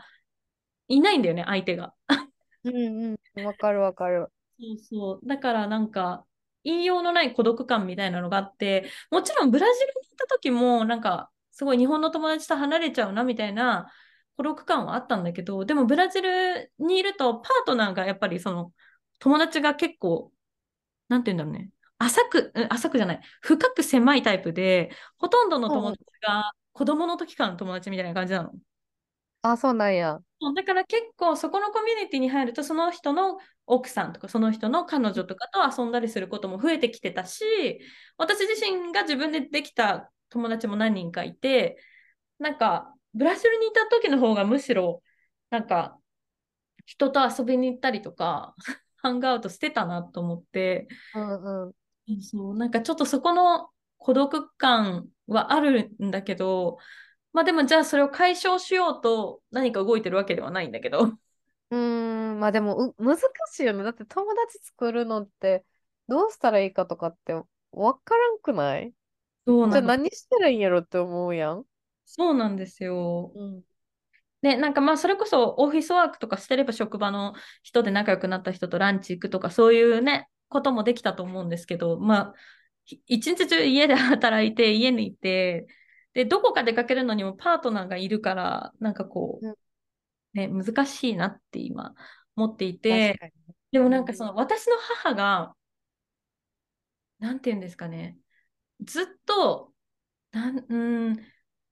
[0.89, 1.95] いないんだよね、相手が。
[2.65, 3.45] うんうん。
[3.45, 4.31] わかるわかる。
[4.59, 5.27] そうそう。
[5.27, 6.27] だからなんか、
[6.65, 13.91] 言いようのない孤独感みたいなのがあって、もちろんブラジルに行った時も、なんか、すごい日本の友達と離れちゃうなみたいな
[14.37, 18.73] 孤独感はあったんだけど、でもブラジルにいると、パートナーがやっぱりその、
[19.19, 20.33] 友達が結構、
[21.09, 21.71] なんて言うんだろうね。
[21.99, 23.21] 浅く、うん浅くじゃない。
[23.43, 28.53] 深く狭いタイプで、ほとんどの友達が子供の時からの友達みたいな感じなの。
[29.43, 30.21] あ、そうなんや。
[30.55, 37.43] だから結構そこのコミュニティに入るとその人の奥さんとかその人の彼女とかと遊んだりすることも増えてきてたし
[38.17, 41.77] 私自身が自分でできた友達も何人かいて
[42.39, 45.03] なんかブラジルにいた時の方がむしろ
[45.51, 45.99] なんか
[46.87, 48.55] 人と遊びに行ったりとか
[48.99, 51.73] ハングアウトしてたなと思ってうんうん。
[52.23, 56.79] そうなんかちょっとそこの孤独感はあるんだけど
[57.33, 61.01] まあでもじゃあそれを解消しようと何か動いてるわけではないんだけど。
[61.71, 63.19] うーん、まあでもう難
[63.53, 63.85] しいよね。
[63.85, 65.65] だって友達作るのって
[66.09, 67.35] どうしたらいいかとかって
[67.73, 68.91] わからんくない？
[68.91, 68.95] じゃあ
[69.47, 71.65] そうなの何したらいいんやろって思うやん。
[72.07, 73.33] そうなんですよ。
[73.35, 73.63] うん。
[74.41, 82.35] で、なんかまあそれこそオフィスワークとかしてれば職場の人で仲良くなった人とランチ行くとかそういうね、こともできたと思うんですけど、まあ、
[82.85, 85.67] ひ一日中家で働いて 家にいて、
[86.15, 89.59] で、どこか出かけるのにもパートナーがいるから、なんかこう
[90.35, 91.95] ね、難しいなって今
[92.37, 93.33] 思ってい確て。
[93.71, 95.55] でもなんかその私の母が、
[97.19, 98.17] なんて言うんですかね、
[98.81, 99.73] ずっと、
[100.31, 101.17] なん、うん、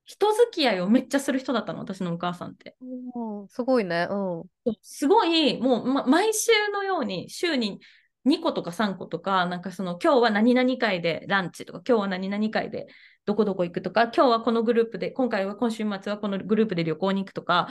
[0.04, 2.76] 人付き合いをめっちゃする人だったの、私のお母さんって。
[2.80, 4.08] うん、すごいね。
[4.10, 4.74] うん。
[4.82, 7.80] すごい、もう、ま、毎週のように、週に
[8.26, 12.88] 2個とか3個とか、なんかその、今日は何々会でランチとか、今日は何々会で
[13.24, 17.68] どこどこ行くとか、今日はこのグループで、今回は今週末はこのグループで旅行に行くとか、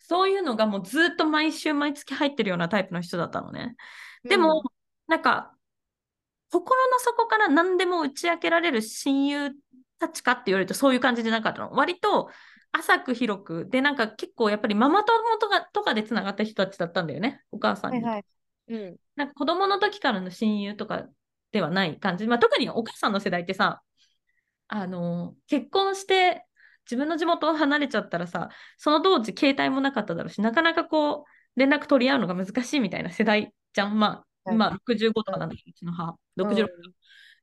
[0.00, 3.76] そういうのがもうずっと毎週毎月入ってるようなタイプの人だったのね。
[4.24, 4.62] でも、
[5.06, 5.54] なんか、
[6.50, 9.52] 心の底から何でも打ち明けられる親友
[9.98, 11.70] たちかって言われるとそういう感じでなかったの。
[11.70, 12.30] 割と
[12.72, 18.02] 浅く広く、で、なんか結構やっぱりママ友とかとかでつながった人たちだったんだよね、お母さんに。
[18.02, 18.24] はいはい。
[18.68, 18.96] うん。
[19.16, 21.06] なんか子供の時からの親友とか
[21.52, 22.26] ではない感じ。
[22.26, 23.82] まあ、特にお母さんの世代ってさ、
[24.68, 26.44] あの、結婚して
[26.86, 33.98] 自分の地元を離れちゃったらさ、その当時携帯もなかっただろうし、なかなかこう、連絡取り合うのが難しいみたいな世代じゃん。
[33.98, 36.16] まあ、はいまあ65とかなんだけど、うちの母。
[36.36, 36.68] 66。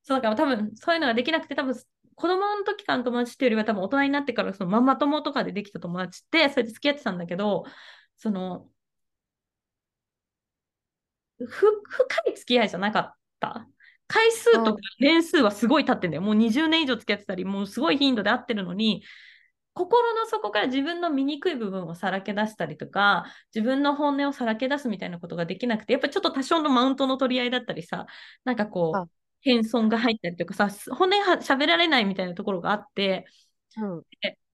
[0.03, 7.65] そうだから多分そういうのができなくて、多分子供の時からの友達っていうよりは多分大人になってからそのママ友とかでできた友達って、それで付き合ってたんだけど、
[8.17, 8.67] その、ふ
[11.47, 13.67] 深い付き合いじゃなかった？
[14.07, 16.21] 回数とか年数はすごい経ってんだよ。
[16.21, 19.03] もう20年以上付き合ってたり、もうすごい頻度で会ってるのに、
[19.73, 23.25] 心の底から自分の醜い部分をさらけ出したりとか、
[23.55, 28.05] 自分の本音をさらけ出すみたいなことができなくて、やっぱちょっと多少のマウントの取り合いだったりさ、
[28.43, 29.09] なんかこあう、
[29.43, 33.25] 謙遜が入ったりとかさ、本音は喋られないみたいなところがあって、
[33.77, 34.03] うん。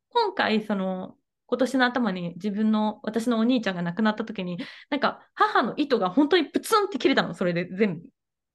[0.09, 1.17] 今回、その、
[1.47, 4.57] 今年の頭に自分の、私のお兄ちゃんが亡くなった時に、
[4.89, 8.09] なんか母の糸が本当にプツンって切れたの、それで全部。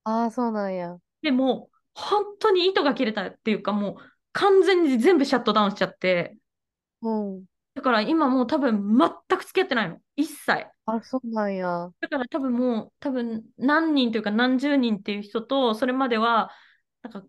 [0.05, 0.99] ああ、そうなんや。
[1.23, 3.97] でも、本当に糸が切れたっていうか、もう
[4.33, 6.37] 完全に全部シャットダウンしちゃって、
[7.01, 7.47] うん。
[7.75, 10.01] だから今もう多分全く付き合ってないの。
[10.17, 10.67] 一切。
[10.87, 11.93] あ、そうなんや。
[12.01, 16.51] だから多分もう、多分何人というか何十人っていう人と、それまでは、
[17.03, 17.25] なんか、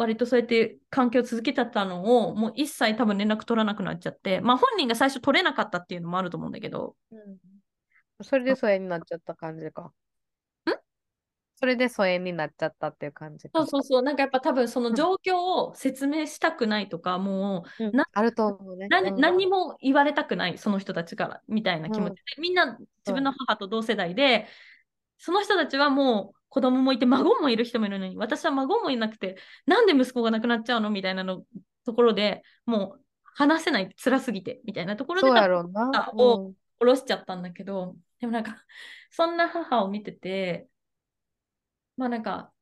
[0.00, 7.38] 割とそうやって関係を続けてたのを、もう一切多分連絡取らなくなっちゃって、まあ本人が最初取れなかったっていうのもあると思うんだけど、うん。
[8.22, 9.92] それで疎遠になっちゃった感じか。
[11.60, 13.58] それで疎遠になっちゃったっていう感じか。
[13.58, 18.88] そうそうそう、なんかやっぱ多分その状況を説明したくないとか、もううんなあると思うね。
[18.88, 24.46] 何,、うん何にも言われたくない、その人たちから、みたいな気持ちで、みんな自分の母と同世代で、
[25.18, 31.44] その人たちはもう子供もいて、孫もいる人もいるのに、私は孫もいなくて、なんで息子が亡くなっちゃうのみたいなの
[31.86, 36.10] ところでもう話せない、辛すぎて、みたいなところでそうやろうな。
[36.10, 38.64] あを下ろしちゃったんだけど、でもなんか、
[39.10, 40.68] そんな母を見てて、
[41.96, 42.52] まあなんか、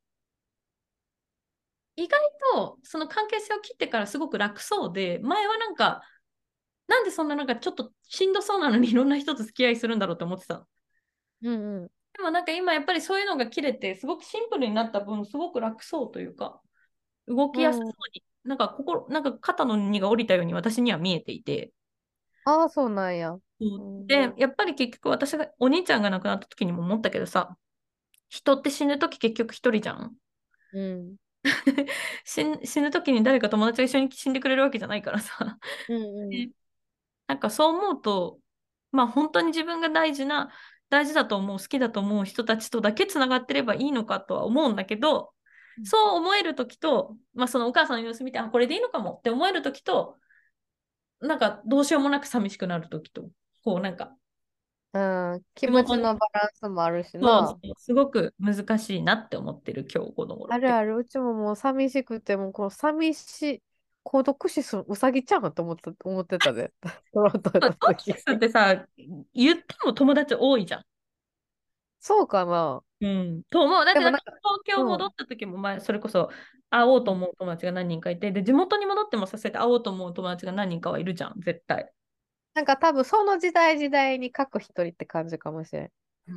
[1.97, 2.21] 意外
[2.55, 6.03] とその関係性を切ってからすごく楽そうで、前はなんか、
[6.87, 10.67] なんでそんななんかちょっとしんどそうなのにいろんな人と付き合いするんだろうと思ってた。
[11.43, 11.91] うんうん。
[12.19, 16.61] でもなんか今やっぱりそういうのが切れて、すごくシンプルになった分、すごく楽そうというか、
[17.29, 21.73] 動きやすそうに、なんか心、なんか肩の荷が下りたように私には見えていて。
[22.45, 23.39] ああ、そうなんや。
[24.07, 27.57] で、やっぱり結局私が、お兄ちゃんが亡くなった時にも思ったけどさ、
[28.29, 30.17] 人って死ぬ時結局一人じゃん。
[30.73, 31.17] うん。
[32.25, 35.59] 死ん死ぬ時に誰か友達が一緒に死んでくれるわけじゃないからさ。
[35.89, 36.47] うんうん。
[36.47, 36.51] で
[37.29, 38.41] なんかそう思うと、
[38.93, 40.51] まあ本当に自分が大事な、
[40.91, 45.27] 大事だと思う、好きだと思う人たちとだけつながってればいいのかとは思うんだけど、うん
[45.85, 50.17] そう思える時と、まあそのお母さんの様子見て、あ、これでいいのかもって思える時と、
[51.21, 53.31] なんかどうしようもなく寂しくなる時と、
[53.63, 54.13] こうなんか、
[54.93, 57.57] うん、気持ちのバランスもあるしそな。
[57.77, 60.53] すごく難しいなって思ってる今日この頃。
[60.53, 63.63] あるある、うちももう寂しくて、もうこの寂しい、
[64.11, 66.73] 孤独死するうさぎちゃんと思って 思ってたで。
[67.13, 68.87] トロントのト時キスってさ、
[69.35, 70.85] 言っても友達多いじゃん。
[72.01, 72.81] そうかな。
[73.03, 73.43] うん。
[73.51, 73.85] と思う。
[73.85, 76.31] だってでもなんか東京戻った時も前、それこそ
[76.71, 81.93] 会おうと思う友達が何人かいて、で、地元に戻ってもさせて会おうと思う友達が何人かはいるじゃん、絶対。
[82.55, 85.91] なんか多分その時代時代に各一人って感じかもしれん。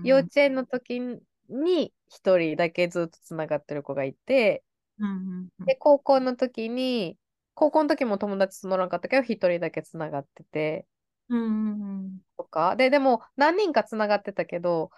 [0.04, 1.00] 幼稚園の時
[1.48, 4.62] に一人だけずっとつながってる子がいて、
[5.00, 7.18] うんうんうんで、高校の時に、
[7.62, 10.88] 高校の時も友達募らなかったけど、一人だけつながってて、
[11.30, 12.76] うんうんとか。
[12.76, 14.90] で、でも何人かつながってたけど、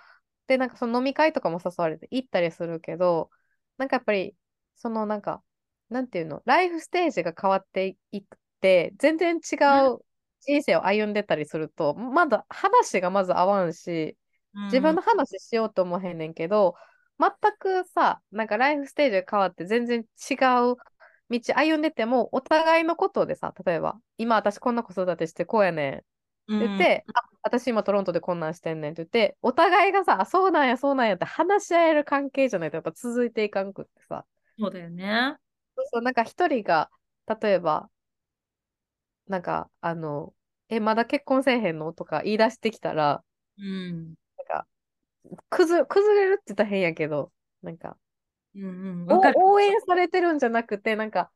[0.47, 3.30] で、なんかその飲み会とかも誘われて行ったりするけど、
[3.78, 4.34] なんかやっぱり、
[4.76, 5.43] そのなんか、
[5.89, 8.23] なんていうの、ライフステージが変わっていっ
[8.62, 9.56] て、全然違
[9.93, 9.99] う
[10.39, 14.17] 人生を歩んでたりすると、まだ話がまず合わんし、
[14.54, 14.63] うん。
[14.67, 16.76] 自分の話しようと思わへんねんけど、
[17.19, 20.36] 全くさ、なんかライフステージが変わって全然違
[20.71, 20.78] う
[21.39, 26.06] 道歩んでても、お互いのことでさ、例えば、今私こんな子育てしてこうやねんって
[26.60, 34.26] 言って、あ、私今トロントでこんなんしてんねんって言って、お互いがさ、あそうなんや、そうなんやって話し合える関係じゃないとやっぱ続いていかんくってさ。
[34.58, 35.38] そうだよね。
[35.76, 36.89] そうそう、なんか一人が、
[37.41, 37.89] 例えば、
[39.28, 40.34] なんか、あの、
[40.69, 43.24] え、まだ結婚せえへんのとか言い出してきたら、
[43.58, 44.15] うん。
[44.38, 44.67] なんか、
[45.50, 47.98] 崩崩れるって言ったら変やけど、なんか、
[48.56, 48.68] うんう
[49.06, 49.08] ん。
[49.36, 51.32] 応援されてるんじゃなくて、なんか、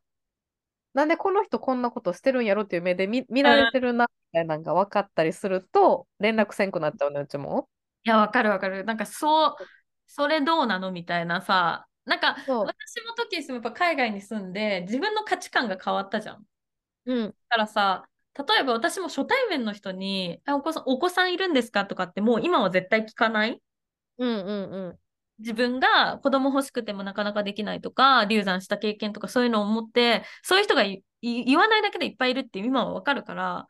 [0.94, 7.70] なんでこの人こんなことしてるんやろっていう目で見、見られてるな、みたいなのが分かったりすると、連絡せんくなっちゃうね、うちも。
[8.04, 8.84] いや、わかるわかる。
[8.86, 9.56] なんかそう、
[10.08, 12.38] それどうなのみたいなさ、なんか。
[12.48, 16.46] 私も時やっぱ海外に住んで自分の価値観が変わったじゃん。
[17.06, 17.36] うん。
[17.50, 21.86] だからさ、例えば私も初対面の人に、あお子さん、お子さんいるんですか？
[21.86, 23.62] とかってもう今は絶対聞かない
[24.18, 25.00] うんうんうん。
[25.40, 30.84] 自分が子供欲しくてもなかなかできないとか、流産した経験とかそういうのを思って、そういう人が
[31.22, 33.68] 言わないだけでいっぱいいるって今はわかるから、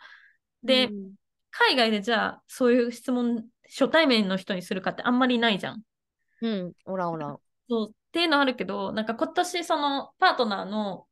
[0.63, 1.13] で、うん
[1.60, 5.82] 海外でじゃあそういう質問、初対面の人にするかってあんまりないじゃん。
[6.41, 7.39] うん、おらんおらん。
[7.67, 11.08] そうっていうのあるけど、なんか今年そのパートナーの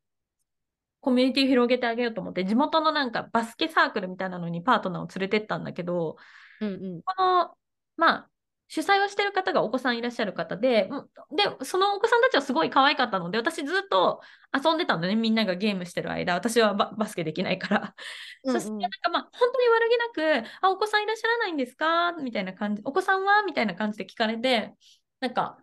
[0.99, 6.17] コミュニティを広げてあげようと思って、地元のなんかバスケサークルみたいなのにパートナーを連れてったんだけど、
[6.61, 7.01] うんうん。
[7.01, 7.57] この、
[7.97, 8.29] まあ、
[8.67, 14.21] 主催をしてる方がお子さんいらっしゃる方で、うんで、そのお子さんたちはすごい可愛かったので、私ずっと
[14.53, 17.95] 遊んでたんだね、みんながゲームしてる間、私はババスケできないから。
[18.43, 18.75] そして、うん。
[18.75, 22.13] うんなんかまあ、本当に悪気なく、あ、お子さんいらっしゃらないんですか？
[22.13, 23.43] みたいな感じ、お子さんは？
[23.43, 24.73] みたいな感じで聞かれて、
[25.19, 25.57] なんか、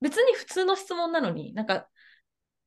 [0.00, 1.88] 別に普通の質問なのに、なんか、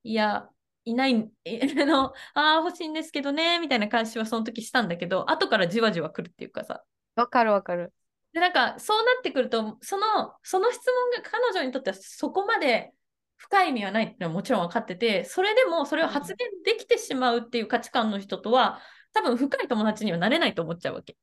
[0.03, 0.49] いや、
[0.85, 6.83] いない、え あの、あー欲しいんですけどね、みたいな感じはその時したんだけど、後からじわじわ来るっていうかさ、
[7.15, 7.93] わかるわかる。
[8.33, 12.93] で、なんか、そうなってくると、その、その質問が彼女にとってはそこまで
[13.37, 18.81] 深い意味はないっていうのはもちろん分かってて、それでもそれを発言できてしまうっていう価値観の人とは、
[19.13, 21.15] 多分深い友達にはなれないと思っちゃうわけ。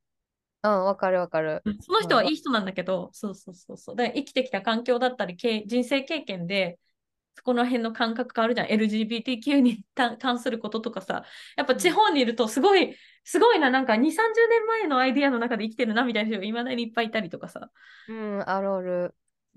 [0.62, 1.62] うん、わかるわかる。
[1.81, 3.97] その人はいい人なんだけど、そうそうそうそう。
[3.97, 6.79] で、生きてきた環境だったり、人生経験で、
[7.37, 8.69] そこの辺の感覚変わるじゃん。
[8.69, 11.25] LGBTQ にた関することとかさ。
[11.57, 17.70] やっぱ地方にいるとすごい、すごいな、なんか2、30年前のアイディアの中で生きてるなみたいな人がいまだにいっぱいいたりとかさ。
[18.08, 19.14] うん、あるある。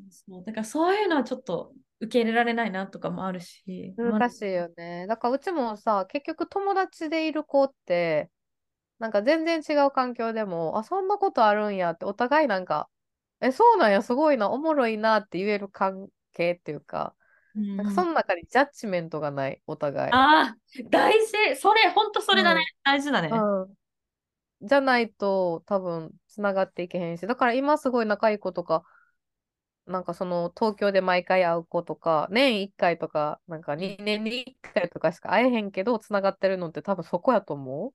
[0.09, 3.93] そうだからそういうのはちょっと受け入れられないなとかもあるし。
[3.97, 5.07] 難しいよね。
[5.07, 8.29] だからうちもさ、結局友達でいる子って、
[8.99, 12.89] なんか全然違う環境でも、あ、そんなことあるんやって、お互いなんか、
[13.41, 17.16] え、そうなんや、すごいな、おもろいなって言える関係っていうか、うん
[17.77, 20.11] なんかその中にジャッジメントがない、お互い。
[20.11, 20.57] ああ、
[20.89, 21.55] 大事。
[21.55, 22.65] それ、ほんとそれだね。
[22.83, 23.29] 大事だね。
[23.31, 23.35] う
[23.65, 24.67] ん。
[24.67, 28.83] じゃないと多分つながっていけへんし、だから今すごい仲いい子とか、
[29.85, 37.93] なんかその東京で毎回会う子とか、年1回とか、なんか2年に1回とかしか会えへんけど、つながってるのって多分そこやと思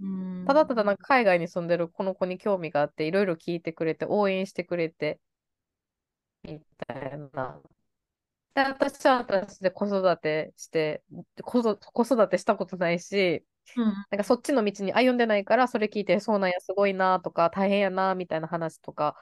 [0.00, 5.20] うんただただなんか海外に住んでるこの子に興味があって、いろいろ聞いてくれて、応援してくれて、
[6.42, 7.60] みたいな。
[8.54, 11.02] で、私は私で子育てして、
[11.42, 13.44] 子育子育てしたことないし、
[13.76, 19.14] うんなんかそっちの道に歩んでないから、それ聞いて、そうなんや、すごいなとか、大変やなみたいな話とか、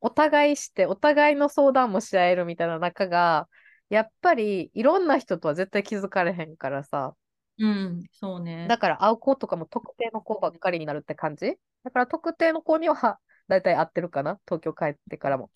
[0.00, 3.48] お互いして、お互いの相談もし合えるみたいな中が、
[3.88, 7.14] やっぱりいろんな人とは絶対気づかれへんからさ、
[7.58, 8.66] うん、そうね。
[8.68, 11.56] だから会う子とかも特定の子ばっかりになるって感じ？
[11.84, 14.40] だから特定の子には大体会ってるかな？
[14.46, 15.46] 東京帰ってからも。
[15.46, 15.48] っ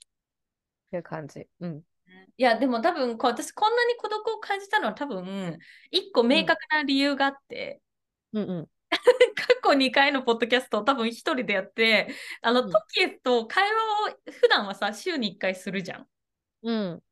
[0.92, 1.48] ていう感じ。
[1.60, 1.82] うん。
[2.38, 5.58] いや、でも多分こう、私こんなに孤独を感じたのは多分、
[5.90, 7.82] 一個明確な理由があって、
[8.32, 8.70] うんうん。
[9.34, 16.08] 過去2回のポッドキャストを多分一人でやって、あの、うんトキエと会話を普段はさ、週に1回するじゃん。
[16.62, 17.02] うん。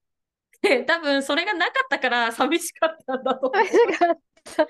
[0.63, 3.63] で、多分それがなかったから寂しかったんだと思う。
[3.63, 4.69] 嬉しかった。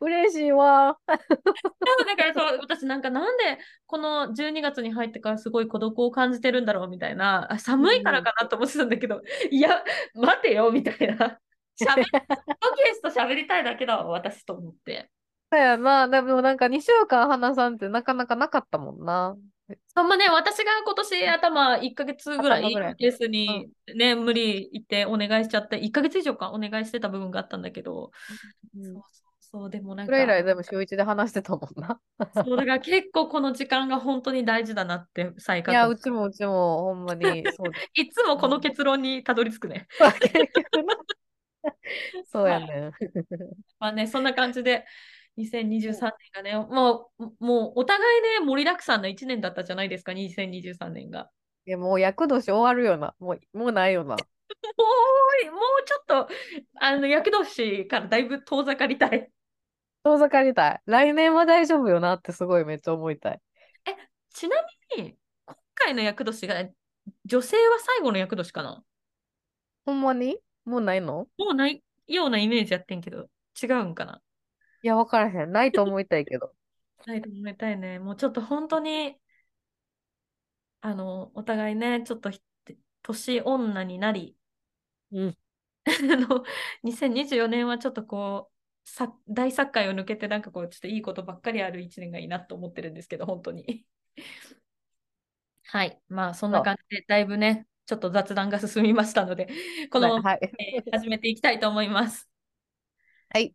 [0.00, 0.98] 嬉しいわ。
[1.06, 9.20] だからそう、私なんかなんでこの12月に入ってからすごい孤独を感じてるんだろうみたいな、あ寒いからかなと思ってたんだけど、
[9.50, 9.82] いや、
[10.14, 11.38] 待てよみたいな。
[11.74, 15.10] しゃべトキエスと喋りたいだけだわ、私と思って。
[15.50, 16.08] そうやな。
[16.08, 19.36] でもなんか2週間話さんってなかなかなかったもんな。
[19.94, 28.10] そんまね、私が今年頭1ヶ月ぐらいケースにね、無理言ってお願いしちゃって、1ヶ月以上かお願いしてた部分があったんだけど、
[28.76, 28.82] うん。
[28.84, 29.02] そうそう
[29.40, 32.00] そう、でもなんそれ以来か、でも週一で話してたもんな。
[32.44, 37.70] そうだから結構この時間が本当に大事だなって再いや、確認うちもうちもほんまにそう。
[37.70, 39.88] で いつもこの結論にたどり着くね。
[42.32, 42.92] そうやねん。
[43.78, 44.86] まあね、そんな感じで、
[45.36, 51.30] 2023年がね、もう、もうお互いね、盛りだくさんな1年だったじゃないですか、2023年が。
[51.64, 53.14] いや、もう厄年終わるよな。
[53.18, 54.16] もう、もうないよな。
[54.16, 56.28] もう、もうちょっと、
[56.80, 59.30] あの、厄年からだいぶ遠ざかりたい。
[60.04, 60.80] 遠ざかりたい。
[60.86, 63.40] 来年は大丈夫よなってすごいめっちゃ思いたい。
[64.30, 64.56] ちな
[64.96, 65.16] みに、
[65.46, 66.64] 今回の厄年が、
[67.24, 68.82] 女性は最後の厄年かな？
[69.84, 70.38] ほんまに？
[70.64, 71.26] もうないの？
[71.38, 73.28] もうないようなイメージやってんけど、
[73.62, 74.20] 違うんかな？
[74.82, 75.50] いや、わからへん。
[75.52, 76.54] ないと思いたいけど。
[77.06, 77.98] ないと思いたいね。
[77.98, 79.18] もうちょっと本当に、
[80.80, 82.40] あの、お互いね、ちょっとひ
[83.02, 84.36] 年女になり、
[85.12, 85.36] うん。
[85.86, 86.44] あの、
[86.82, 88.50] 2024年はちょっとこ
[88.84, 93.86] う、さ大作界を抜けて、なんかこう、ちょっといいことばっかりある一年がいいなと思ってるんですけど、本当に。
[95.64, 96.00] はい。
[96.08, 99.48] まあ、そんな感じで、だいぶね、ちょっと雑談が進みましたので、
[99.90, 100.54] この、はい。
[100.58, 102.28] えー始めていきたいと思います。
[103.30, 103.54] はい。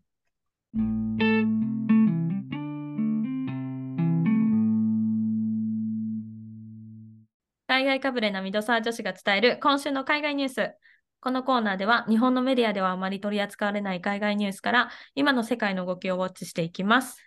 [7.67, 10.73] 海外かぶれなミドサー女子が伝える今週の海外ニュース。
[11.21, 17.17] このコーナーでは日本のメディアではあまり取り扱われない海外ニュースから今の世界の動きをウォッチしていきます。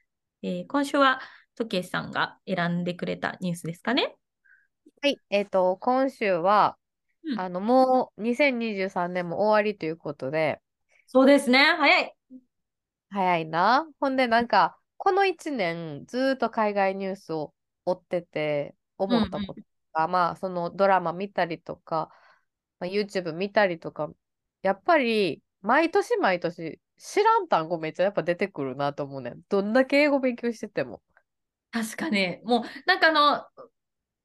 [0.42, 1.20] えー今週は
[1.54, 4.16] トキエさんが選んでくれたニュースですかね？
[5.00, 5.16] はい。
[5.30, 6.76] えっと、今週は、
[7.24, 10.60] うんあの、もう2023年も終わりということで、
[11.06, 11.74] そうですね。
[11.78, 12.14] 早い。
[13.10, 13.88] 早いな。
[14.00, 17.54] ほんで、なんか、この1年、ずーっと海外ニュースを
[17.84, 19.60] 追ってて、思ったこと
[19.92, 22.10] が、まあ、そのドラマ見たりとか、
[22.78, 24.12] まあ、YouTube 見たりとか、
[24.62, 29.42] やっぱり、毎年毎年、知らん単語めっちゃやっぱ出てくるなと思うねん。
[29.48, 31.02] どんだけ英語勉強してても。
[31.70, 32.40] 確かに。
[32.44, 33.46] もう、なんかあの、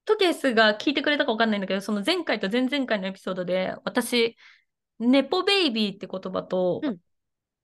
[0.05, 4.37] トケスが聞いてくれたかわかんないんだけど、その前回と前々回のエピソードで、私、
[4.99, 6.99] ネポベイビーって言葉と、うん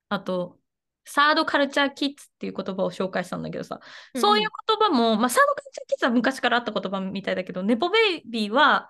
[0.09, 0.60] あと、
[1.05, 3.79] サードカルチャーキッズっていう言葉を紹介したんだけどさ、
[4.15, 8.89] そういう言葉も、まあ、サードカルチャーキッズは昔からあった言葉みたいだけど、ネポベイビーは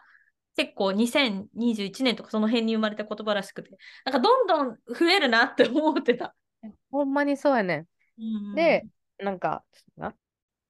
[0.56, 3.72] 結構2021年とかその辺に生まれた言葉らしくて、
[4.06, 6.36] なんかどんどん増えるなって思ってた。
[6.92, 7.88] ほんまにそうやね
[8.18, 8.56] うんん。
[8.56, 8.86] で、
[9.18, 9.64] なんか、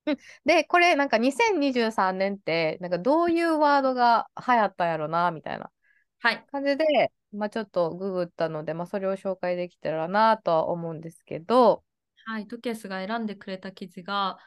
[0.46, 5.72] で、これ、なんか2023年って、なんかどういうワードが流行ったんやろな、みたいな
[6.20, 6.46] はい。
[6.52, 11.84] 感じで、まあちょっとググったので、まあそれを紹介できたらなとは思うんですけど、
[12.26, 14.38] はい、トケスが選んでくれた記事が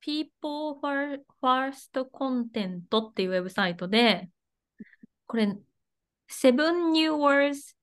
[0.00, 4.28] People Fir- First Content っていうウェブサイトで、
[5.26, 5.56] これ、
[6.28, 7.76] Seven new words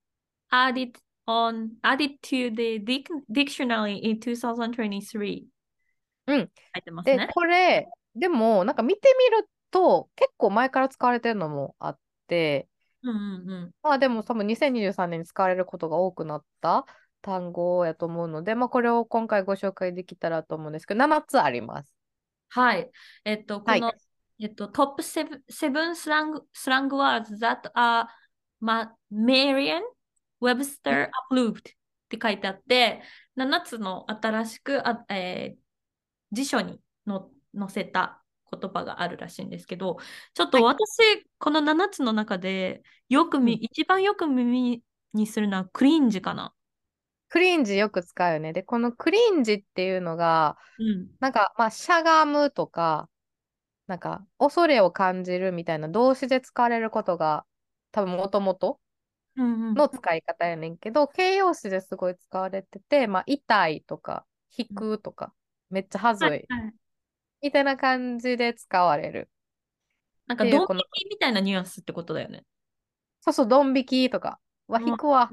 [0.52, 0.94] added
[1.28, 5.48] on added to the dic- dictionary in 2023
[6.28, 6.40] うん。
[6.40, 7.30] 書いてますで、ね。
[7.34, 12.67] これ、でも、なんか見てみると、結構前から使われてるのもあって、
[13.04, 13.72] うんうんうん。
[13.84, 16.86] まあでも多分2023年に使われることが多くなった
[17.22, 21.94] 単語やと思うので、まあこれを今回ご紹介できたらと思うんですけど、7つあります。
[22.50, 22.90] はい。
[23.26, 23.94] えっと、こはいの、
[24.40, 28.08] えっと、トップセブンセブンスラング、スラングワーズ that are
[28.62, 29.82] ma Merriam
[30.42, 31.62] Webster approved っ
[32.10, 33.02] て書いてあって、
[33.36, 35.68] 7つの新しくあ、えー
[36.32, 38.22] 辞書にの載せた
[38.52, 39.98] 言葉があるらしいんですけど、
[40.34, 44.84] ちょっとはい私、この7つの中でよくみ、うん一番よく耳
[45.14, 46.54] にするのはクリンジかな。
[47.30, 48.54] クリンジよく使うよね。
[48.54, 51.08] で、このクリンジっていうのが、うん。
[51.20, 53.10] なんか、まあ、しゃがむとか、
[53.88, 57.46] なんか、恐れを感じるみたいな動詞で使われることが、
[57.92, 58.80] 多分もともと
[59.36, 59.74] うんうん。
[59.76, 64.26] の使い方やねんけど、形容詞ですごい使われてて、まあ、痛いとか、
[64.58, 65.34] 引くとか、
[65.70, 66.46] めっちゃはずい
[67.42, 69.30] みたいな感じで使われる。
[70.28, 72.44] なんか、ドン引きみたいなニュアンスってことだよね。
[73.22, 75.32] そうそう、ドン引きとか、わ、うん引くわ、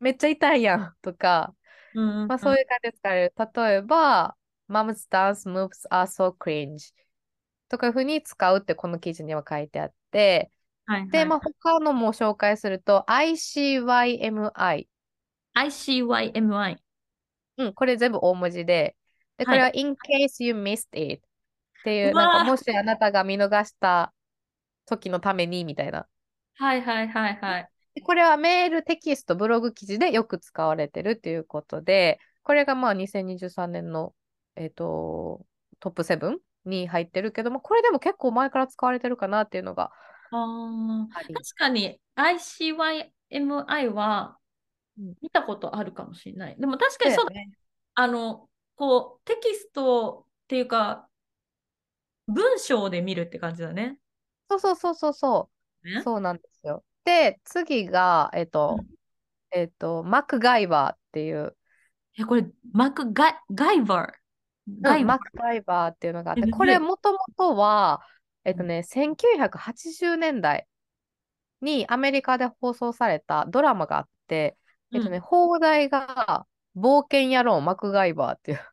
[0.00, 1.54] めっちゃ痛いやんとか、
[1.94, 3.34] うんうんうんまあ、そういう感じで使われる。
[3.54, 4.36] 例えば、
[4.68, 6.92] Mom's dance moves are so cringe
[7.68, 10.50] とかいうふうに使うってこの記事には書いてあって、
[10.86, 14.88] はいで、まあ、はい他のも紹介すると、ICYMI。
[15.54, 16.76] ICYMI。
[17.58, 18.96] うん、これ全部大文字で、
[19.38, 21.20] で、これは in case you missed it っ
[21.84, 24.12] ていうう、なんかもしあなたが見逃した
[24.86, 26.06] 時のためにみたいな。
[26.54, 27.68] はいはいはいはい。
[27.94, 34.14] でこれはメール、テキスト、ブログ記事でよく使われてるということで、これがまあ2023年の、
[34.56, 35.44] えっと、
[35.80, 39.90] トップ7に入ってるけども、これでも結構前から使われてるかなっていうのが
[40.30, 41.08] あ。
[41.12, 44.38] 確かに ICYMI は
[44.98, 46.56] うん見たことあるかもしれない。
[46.58, 47.30] でも確かにそうだ。
[47.32, 47.50] ね。
[47.94, 48.48] あの、
[48.82, 51.08] こう、テキストっていうか、
[52.26, 54.00] 文章で見るって感じだね。
[54.50, 55.50] そうそうそうそうそ
[55.84, 55.88] う。
[55.88, 56.82] ねそうなんですよ。
[57.04, 58.86] で、次が、えっと、うん
[59.52, 61.56] えっと、マクガイバーっていう、
[62.18, 64.80] え、これ、マクガイガイバー。
[64.80, 68.02] ガうん、イバーマクガイバーっていうのがあって、えこれねもともとは、
[68.44, 70.66] えっとね、1980年代
[71.60, 74.56] にアメリカで放送されたドラマがあって、
[74.92, 78.71] えっとね、放題が、冒険野郎マクガイバーっていう。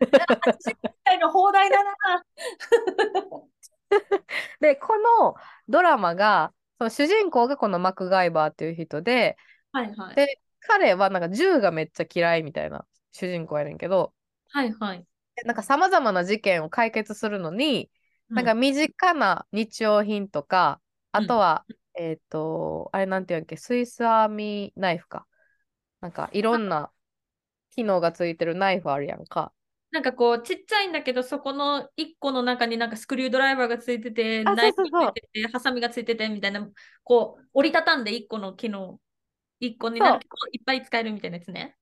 [0.00, 2.24] うん、の放題だな。
[4.60, 5.34] で、この
[5.68, 9.36] ドラマが、その主人公がこのマクガイバーっていう人で、
[9.72, 10.14] はいはい。
[10.14, 14.14] で、彼はなんか銃がめっちゃ嫌いみたいな主人公やねんけど、
[14.48, 15.04] はいはい。
[15.36, 17.90] でなんか様々な事件を解決するのに、
[18.28, 21.64] なんか身近な日用品とか、うんあとは、
[21.98, 25.26] えっと、あれなんていうんやっけ、スイスアーミーナイフか。
[26.00, 26.92] なんかいろんな
[27.70, 29.52] 機能がついてるナイフあるやんか。
[29.90, 36.68] なんかこう、ちっちゃいんだけど、そこの1個の中になんかスクリュードライバーがついてて、あナイフがついてて、ハサミがついててみたいな、
[37.02, 39.00] こう、折りたたんで1個の機能、
[39.58, 41.76] 1個になるいっぱい使えるみたいなやつね。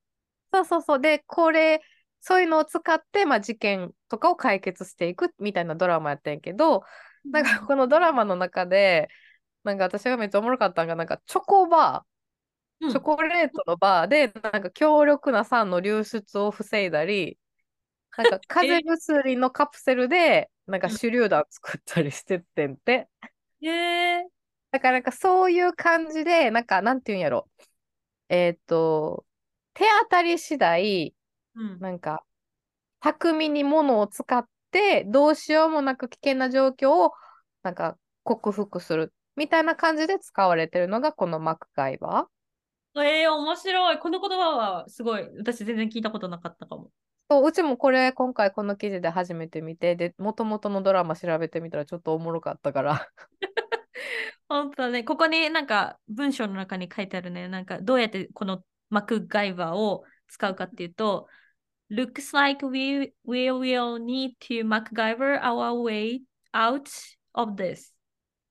[0.53, 1.01] そうそうそう。
[1.01, 1.83] で、これ、
[2.21, 6.85] そういうのを使って、まあ、事件とかを解決していくみたいなドラマやってんけど、
[7.31, 9.09] なんかこのドラマの中で、
[9.65, 12.18] なんか私がめっちゃおもろかったのが、なんかチョコバー、うん
[12.81, 17.39] チョコレートのバーで、なんか強力な酸の流出を防いだり、
[18.17, 23.09] なんか風邪薬のカプセルで、なんか手榴弾作ったりしてってんて。
[23.63, 24.29] へえ
[24.71, 27.49] だからなんかそういう感じで、なんかなんていうんやろ。
[28.29, 29.25] えーっと、
[29.75, 31.15] 手当たり次第、
[31.55, 31.79] うん。
[31.81, 32.25] なんか、
[33.01, 37.13] 巧みに物を使って、どうしようもなく危険な状況を、
[37.63, 39.15] なんか、克服する。
[39.37, 42.38] みたいな感じで使われてるのが、このマクガイバー。
[43.03, 43.99] えー、面白い。
[43.99, 46.91] この言葉はすごい、私全然聞いたことなかったかも。
[47.31, 53.09] そう、うちもこれ、今回この記事で初めて見て、で、もともとのドラマ調べてみたらちょっとおもろかったから。
[54.49, 55.05] 本当だね。
[55.05, 57.49] ここになんか文章の中に書いてあるね。
[57.49, 61.29] なんかどうやってこのマクガイバーを使うかっていうと、
[61.91, 66.23] Looks like we, we will need to MacGyver our way
[66.53, 66.89] out
[67.35, 67.93] of this.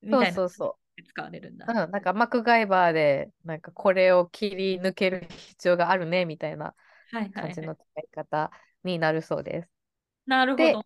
[0.02, 1.66] みそうたいなそうそ使われるんだ。
[1.68, 1.72] う。
[1.72, 6.76] うん、なんかマクガイバーで、なんかこれを切り抜ける必要があるね、みたいな
[7.12, 7.68] 感じはい。
[7.68, 8.52] の使い方
[8.84, 9.70] になるそうです。
[10.26, 10.84] なるほでど。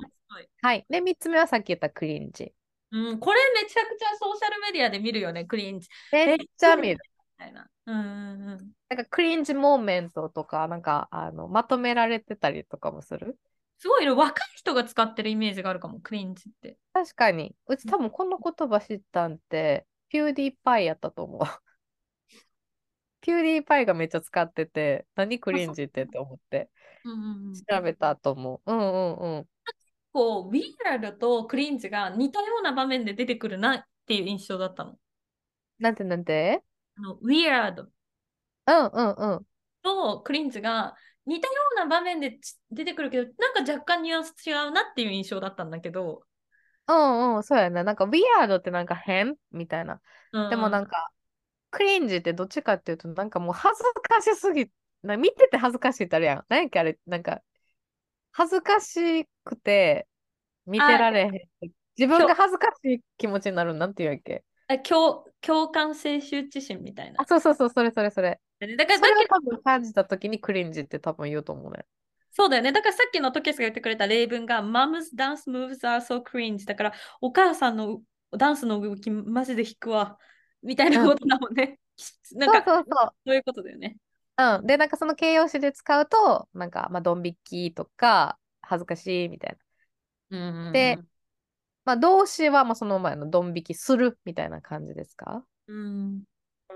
[0.62, 0.86] はい。
[0.89, 2.53] で、3つ目はさっき言ったクリンジ。
[2.91, 5.88] うん、これめちゃくちゃソーシャルメディアで見るよね、クリンジ。
[6.12, 6.99] めっちゃ見る。
[7.39, 7.70] みたいな。
[7.86, 8.72] うんうんうん。
[8.89, 13.38] なんかクリンジモーメントとか、なんかあのまとめられてたりとかもする？
[13.80, 16.78] すごいね、若い人が使ってるイメージがあるかも、クリンジって。
[16.93, 17.55] 確かに。
[17.66, 21.39] うち多分この言葉知ったんって、ピューディーパイやったと思う。
[23.22, 26.70] ピューディーパイがめっちゃ使ってて、何クリンジってって思って。
[27.05, 28.74] 調べたと思う。
[28.74, 29.49] うんうんうん。
[30.12, 34.99] こう、ウィーラードとクリンジが似たような場面で出てくるなっていう印象だったの。
[35.80, 36.62] なんてなんて？
[36.97, 39.47] あのウィーラードうんうんうん。
[39.82, 40.93] とクリンジが
[41.26, 46.24] 似たような場面でち出てくるけど、なんか若干ニュアンス違うなっていう印象だったんだけど、
[46.92, 47.84] うんうん、そうやな。
[47.84, 50.02] なんか、ウィアードってなんか変みたいな。
[50.50, 51.12] でもなんか、か、
[51.72, 54.72] クリンジってどっちかっていうと、なんかもう恥ずかしすぎ、
[55.04, 56.46] な見てて恥ずかしいってあるやん。
[56.50, 57.42] なんやっけあれ、なんか、
[58.32, 60.08] 恥ずかしくて
[60.66, 61.32] 見てられへん。
[61.98, 64.44] 自分が恥ずかしい気持ちになるなんて言うんやっけ？
[64.68, 67.26] あ共共感性羞恥心みたいなあ、。
[67.26, 68.39] そうそうそう、それそれそれ。
[68.60, 71.86] だからそれを多分感じたときにクリンジって多分言うと思うね。
[72.32, 72.71] そうだよね。
[72.71, 78.01] だからさっきのトケスが言ってくれた例文が Mom's dance moves are so cringe だからお母さんの
[78.38, 80.17] ダンスの動きマジで引くわ
[80.63, 81.79] みたいなことだもんね。
[82.34, 83.13] なんかそうそうそう。
[83.25, 83.97] そういうことだよね。
[84.38, 84.65] うん。
[84.65, 89.57] で、なんかその形容詞で使うと、なんか、まあ、ドン引きとか、恥ずかしいみたい
[90.29, 90.38] な。
[90.38, 90.99] うんうんうんで
[91.84, 95.43] まあ、動詞はもうその前のドン引きするみたいな感じですか？
[95.67, 96.23] うん、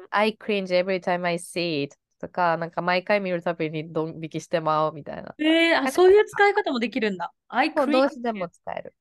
[0.09, 1.95] ?I cringe every time I see it
[2.25, 5.35] とか、なんか毎回見るたびにドン引きしてまうみたいな。
[5.37, 7.31] えー、あ、そういう使い方もできるんだ。
[7.47, 8.95] I もう動 cringe 詞でも使える。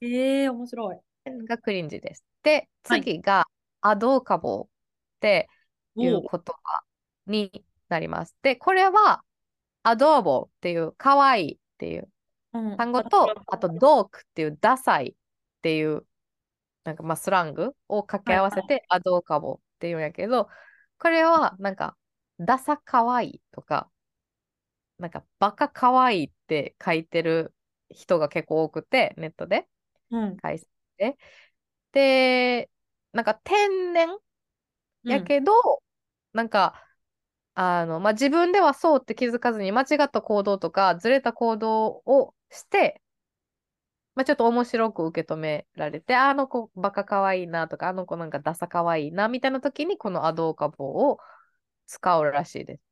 [0.00, 1.00] えー、面白い。
[1.46, 2.24] がクリンジです。
[2.42, 3.46] で、はい次が、
[3.80, 4.68] アドーカボーっ
[5.20, 5.48] て
[5.96, 6.84] いう言葉
[7.26, 8.36] になります。
[8.42, 9.22] で、これは、
[9.82, 12.08] アドーボーっていう、可愛いっていう
[12.52, 16.06] うん単語と、あと、ドークっていう、ダサいっていう、
[16.84, 20.48] なんかまあスラングを掛け合わせて、アドーカボーっていうんやけど、
[20.98, 21.96] これは、なんか、
[22.40, 23.90] ダサかわいいとか、
[24.98, 27.54] なんか、バカかわいいって書いてる
[27.90, 29.68] 人が結構多くて、ネットで。
[30.10, 30.66] うん返し
[30.96, 31.16] て。
[31.92, 32.70] で、
[33.12, 34.08] なんか天然
[35.04, 35.52] やけど、
[36.32, 36.80] なんか、
[37.54, 43.00] あの、まあ、自分ではそうって気づかずに間違った行動とかずれた行動をして、
[44.14, 51.18] まあ、ちょっと面白く受け止められて、ああの子バカかわいいなとか、あの子なんかダサかわいいなみたいな時にこのアドーカボを
[51.86, 52.82] 使うらしいです。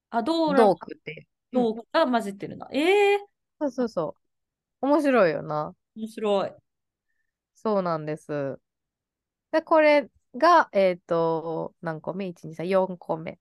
[0.09, 1.27] アドーラボドークって。
[1.51, 2.69] ドーが混じってるんだ。
[2.71, 3.19] えー、
[3.59, 4.15] そうそうそ
[4.81, 4.87] う。
[4.87, 5.73] 面白いよな。
[5.95, 6.51] 面白い。
[7.55, 8.59] そうなんです。
[9.51, 13.31] で、これが、えっ、と、何個目 ?1、2、3、4個目。
[13.31, 13.39] で、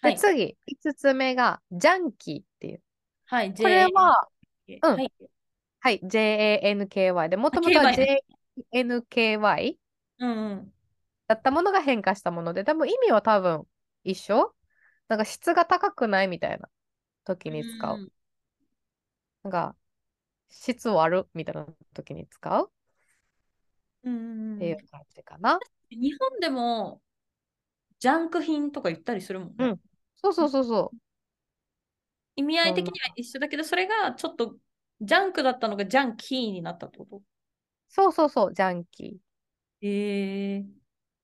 [0.00, 0.16] はい。
[0.16, 2.82] 次、5つ目が、ジャンキーっていう。
[3.26, 3.52] はい。
[3.52, 4.28] これは、
[4.68, 5.12] うんはい。
[5.80, 8.22] はい、JANKY で、もともとは KY
[8.72, 9.78] JNKY
[10.18, 10.72] うんうん。
[11.26, 13.66] だったものが変化したもので、多分意味は多分
[14.04, 14.54] 一緒？
[15.08, 16.68] なんか質が高くないみたいな
[17.24, 17.98] 時に使う。
[17.98, 18.08] ん
[19.44, 19.76] なんか、
[20.50, 22.70] 質悪みたいな時に使う？
[24.04, 25.58] うんうんっていう感じかな。
[25.90, 27.00] 日本でも
[27.98, 29.54] ジャンク品とか言ったりするもんね。
[29.58, 29.80] うん
[30.20, 30.98] そうそうそうそう。
[32.38, 34.56] 意味合い的には一緒だけど、それがちょっと
[35.00, 37.22] ジャンクだったのがジャンキーになったってこと？
[37.88, 39.86] そうそうそう、ジャンキー。
[39.86, 40.64] へえ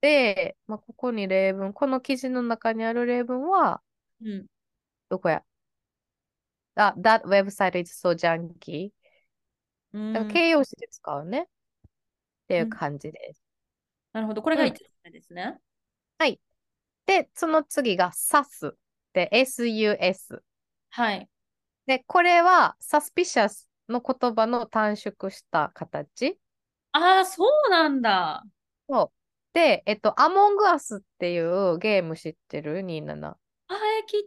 [0.01, 3.81] で、まあ、ここに例文、この記事の中にある例文は、
[4.23, 4.47] うん。
[5.09, 5.45] どこや？
[6.75, 8.91] あ、that website is so junky.
[9.93, 11.43] うんだから形容詞で使うね。
[11.43, 11.47] っ
[12.49, 13.43] ていう感じです。
[14.13, 14.43] なるほど。
[14.43, 15.59] これがうん5つ目ですね。
[17.07, 18.73] で、その次が sus
[19.13, 20.41] で sus。
[20.97, 21.29] はい。
[21.87, 26.39] で、これは suspicious の言葉の短縮した形。
[26.93, 28.45] ああ、そうなんだ。
[28.89, 29.55] そう。
[29.55, 33.29] で、えっと、Among Us っていうゲーム知ってる ?27。
[33.31, 33.37] あ
[33.75, 33.77] あ、
[34.07, 34.25] き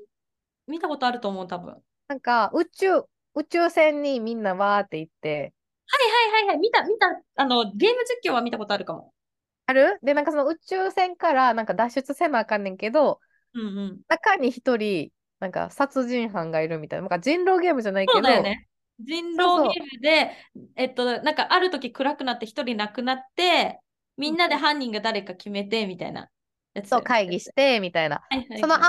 [0.68, 1.72] 見たことあると思う、多分。
[1.72, 3.04] はいなんか、宇宙、
[3.36, 5.54] 宇宙船にみんなわーって行って、
[5.88, 5.98] は
[6.38, 6.58] いはいはい。
[6.58, 7.22] 見た、見た。
[7.36, 9.14] あの、ゲーム実況は見たことあるかも。
[9.68, 10.00] ある？
[10.04, 13.20] で、なんかその宇宙船からなんか脱出せなあかんねんけど、
[13.54, 14.02] うんうん。
[14.08, 17.02] 中に一人、なんか殺人犯がいるみたいな。
[17.02, 18.68] なんか人狼ゲームじゃないけど、そうだよね。
[19.00, 20.32] 人狼ゲームで、
[20.76, 23.80] えっと、なんかある時暗くなって一人亡くなって、
[24.18, 26.30] みんなで犯人が誰か決めてみたいな
[26.74, 28.22] やつだそう、会議して、みたいな。
[28.30, 28.82] はいはいはいその Among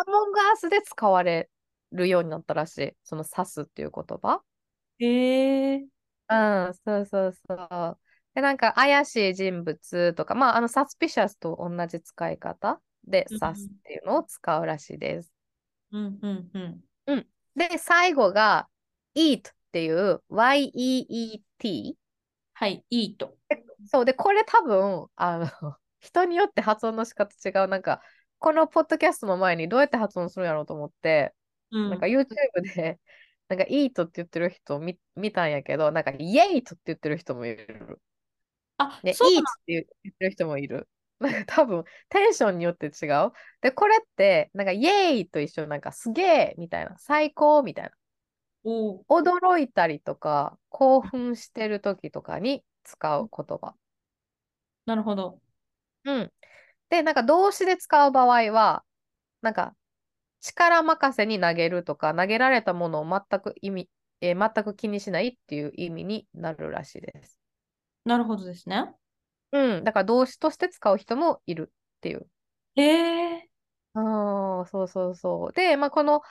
[0.54, 1.50] Us で使われ
[1.92, 2.92] るようになったらしい。
[3.04, 4.40] その指すっていう言葉。
[4.98, 5.86] へえ。
[6.30, 7.98] うん、そうそうそう。
[8.34, 15.32] で、なんか怪しい人物とか、まあ、あの、suspicious と同じ使い方でうん指すっていうのを使うらしいです。
[15.92, 16.50] うんうん
[17.06, 17.26] うん。
[17.56, 18.68] で、最後が
[19.14, 21.96] eat っていう y-e-e-t。
[22.54, 23.36] はい、いいと。
[23.86, 25.46] そうで、これ多分、あの、
[26.00, 27.68] 人によって発音の仕方違う。
[27.68, 28.02] なんか、
[28.38, 31.34] このポッドキャストの前にどうやって発音するんやろうと思って、
[31.70, 32.26] うんなんか YouTube
[32.74, 32.98] で、
[33.48, 38.00] なんか eat って言ってる人見見たんやけど、なんか yate って言ってる人もいる。
[38.76, 40.88] あ、で、そう eat っなて言ってる人もいる。
[41.20, 43.32] なんか多分、テンションによって違う？
[43.60, 47.90] で、これって、なんかイエーイと一緒になんかすげえみたいな、最高みたいな。
[49.08, 53.74] 驚いたりとか、興奮してる時とかに使う言葉。
[54.86, 55.40] なるほど。
[56.04, 56.32] うん。
[56.90, 58.84] で、なんか動詞で使う場合は、
[59.42, 59.76] なんか
[60.40, 63.90] 力任せに投げるとか、投げられたものを全く意味、
[64.22, 67.38] えー全く気にしないっていう意味になるらしいです。
[68.04, 68.92] なるほどですね。
[69.52, 69.84] うん。
[69.84, 72.26] だから動詞として使う人もいるっていう。
[72.76, 72.82] へ
[73.34, 73.50] え。
[73.94, 75.52] ああ、そうそうそう。
[75.52, 76.22] で、まあ、この、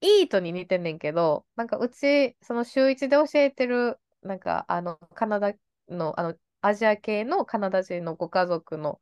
[0.00, 5.54] イートに似てんねんけど、なんかうち、その週一で教えてる、なんか、あの、カナダ
[5.88, 9.00] の、あの、アジア系のカナダ人のご家族の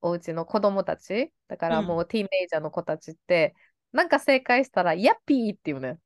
[0.00, 3.54] お家の子供たち、だからもうティーンエイジャーの子たちって、
[3.92, 5.98] なんか正解したら、ヤッピーっていうね。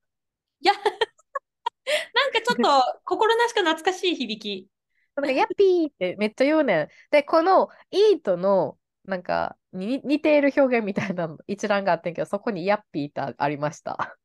[0.61, 0.73] いや、
[2.15, 2.61] なんかちょっ
[2.95, 4.69] と心なしか懐かしい響き。
[5.17, 6.89] なんか、ヤッピーってめっちゃ言うねん。
[7.11, 14.17] で、このイートの、なんか、に似ている表現みたいなの一覧があってんけど、そこにヤッピーってあありました。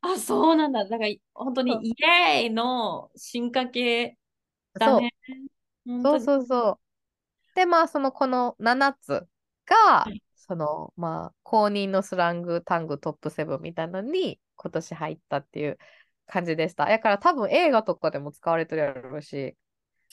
[0.00, 0.84] あ、そうなんだ。
[0.84, 4.18] だから本当にイエーイの進化系
[4.78, 5.14] だそうね。
[5.86, 6.80] 本そうそうそう。
[7.56, 9.28] で、まあ、その、この7つ
[9.66, 15.78] がはい、その、まあ、公認のスラング、タングトップ7みたいなのに今年入ったっていう
[16.26, 16.86] 感じでした。
[16.86, 19.56] だから多分映画とかでも使われてるやろうし、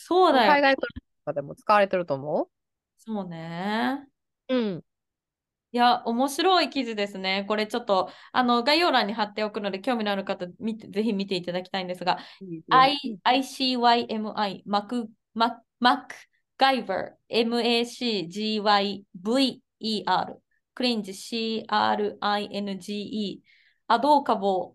[0.01, 0.61] そうだよね。
[0.61, 0.81] 海外と
[1.25, 2.49] かでも使われてると思
[2.97, 4.07] そうね。
[4.47, 4.83] ううん。
[5.71, 7.45] いや、面白い記事ですね。
[7.47, 12.17] これちょっとあの概要欄に貼っておくので、興味のある方見て、ぜひ見ていただきたいんですが、
[12.69, 16.15] I ICYMI、マク、ママック
[16.57, 19.03] ガイバー、MACGYVER、
[20.73, 23.41] クリンジ、CRINGE、
[23.87, 24.73] アドーカボ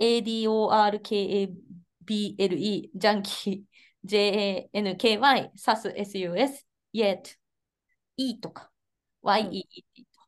[0.00, 3.62] ー、ADORKABLE、ジャンキー、
[4.04, 7.20] JANKY、サス、SUS、yet、
[8.16, 8.70] E とか、
[9.22, 10.20] YEE と。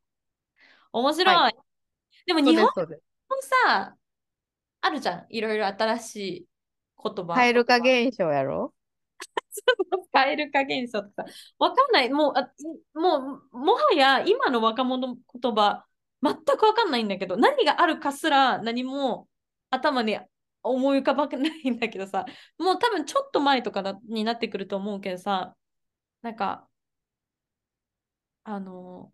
[0.93, 1.35] 面白い。
[1.35, 1.51] は
[2.27, 2.65] でも日本。
[2.65, 2.73] も
[3.67, 3.97] さ、
[4.81, 5.27] あるじゃん。
[5.29, 6.47] いろいろ新しい
[7.03, 7.35] 言葉。
[7.35, 8.73] 蛙化現象やろ？
[10.13, 11.25] カエル化現象とか。
[11.59, 12.11] わかんない。
[12.11, 12.51] もう、あ
[12.99, 15.85] もう、もはや今の若者言葉、
[16.23, 19.29] 全くわかんないんだけど、何があるかすら何も
[19.71, 20.19] 頭に
[20.65, 22.27] 思い浮かばないんだけどさ、
[22.59, 25.55] もう多分ちょっと前とかだになってくると思うけどさ、
[26.23, 26.69] なんか、
[28.45, 29.13] あの、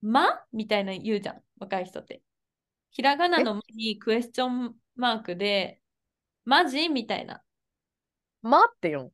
[0.00, 0.44] ま？
[0.52, 2.22] みたいな言うじゃん、若い人って。
[2.90, 5.80] ひらがなの「ま」にクエスチョンマークで、
[6.44, 7.42] マジみたいな。
[8.42, 9.12] 待ってよ。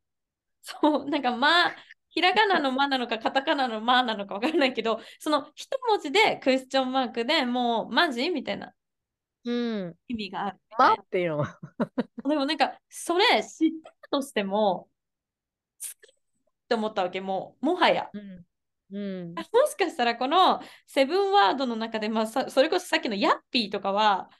[0.63, 1.69] そう、なんかま？
[1.69, 1.77] あ、
[2.11, 8.73] ひらがなのまなのか、カタカナのまなのかわからないけど、その一文字でクエスチョンマークでもう、マジみたいな
[9.45, 9.97] うん。
[10.09, 11.39] 意味がある待ってよ。
[11.39, 11.59] な。
[12.29, 14.89] でもなんか、それ知ってたとしても、
[15.79, 18.11] 使うって思ったわけ、もう、もはや。
[18.13, 18.47] うん。
[18.91, 19.35] うん。
[19.35, 24.31] もしかしたらこのセブンワードの中で、まあ、さそれこそさっきのヤッピーとかは、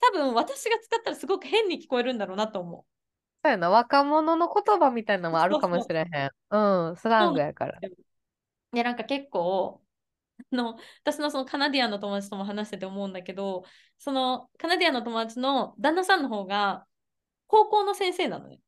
[0.00, 2.84] 多分私が使ったらすごく変に聞こえるんだろうなと思う。
[3.44, 6.30] そうやな、若者の言葉みたいなのもあるかもしれへん。
[6.50, 7.78] うん、スラングやから。
[8.72, 9.83] で、なんか結構、あ
[10.52, 13.64] の私のそのカナディアンの友達とも話してて思うんだけど、
[13.98, 16.86] そのカナディアンの友達の旦那さんの方が
[17.46, 18.60] 高校の先生なのね。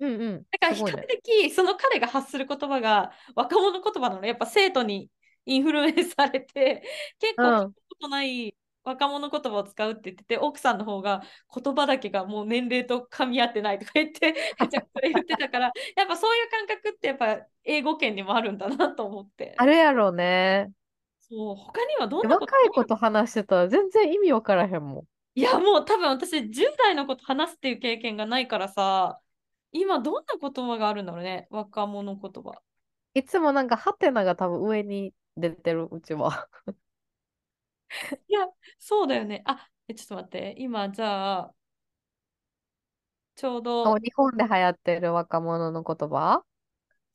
[0.00, 0.46] うんうん。
[0.50, 1.06] だから比較。
[1.06, 4.26] 的その彼が発する言葉が若者言葉なの。
[4.26, 5.10] やっぱ生徒に
[5.46, 6.82] インフルエンスされて、
[7.18, 11.22] 結構うん聞いたことない若者言葉を使うって言ってて、奥さんの方が
[11.54, 19.54] 言葉だけがもう年齢と噛み合ってないとか言って、 めちゃくちゃ言ってたから、やっぱそういう感覚ってやっぱ英語圏にもあるんだなと思って。
[19.56, 20.70] あれやろうね。
[21.28, 25.08] そう、他にはどんでなこと若い子と話してたら全然意味わからへんもん。
[25.36, 29.20] いや、もう多分私10代のこと話すっていう経験がないからさ、
[29.72, 32.62] 今どんな言葉があるんだろうね、若者言葉。
[33.14, 36.48] いつもなんかハテナが多分上に出てるうちは。
[38.28, 38.46] いや、
[38.78, 39.42] そうだよね。
[39.46, 40.54] あ、えちょっと待って。
[40.58, 41.54] 今、じゃあ、
[43.36, 46.44] ちょうおど、日本で流行ってる若者の言葉？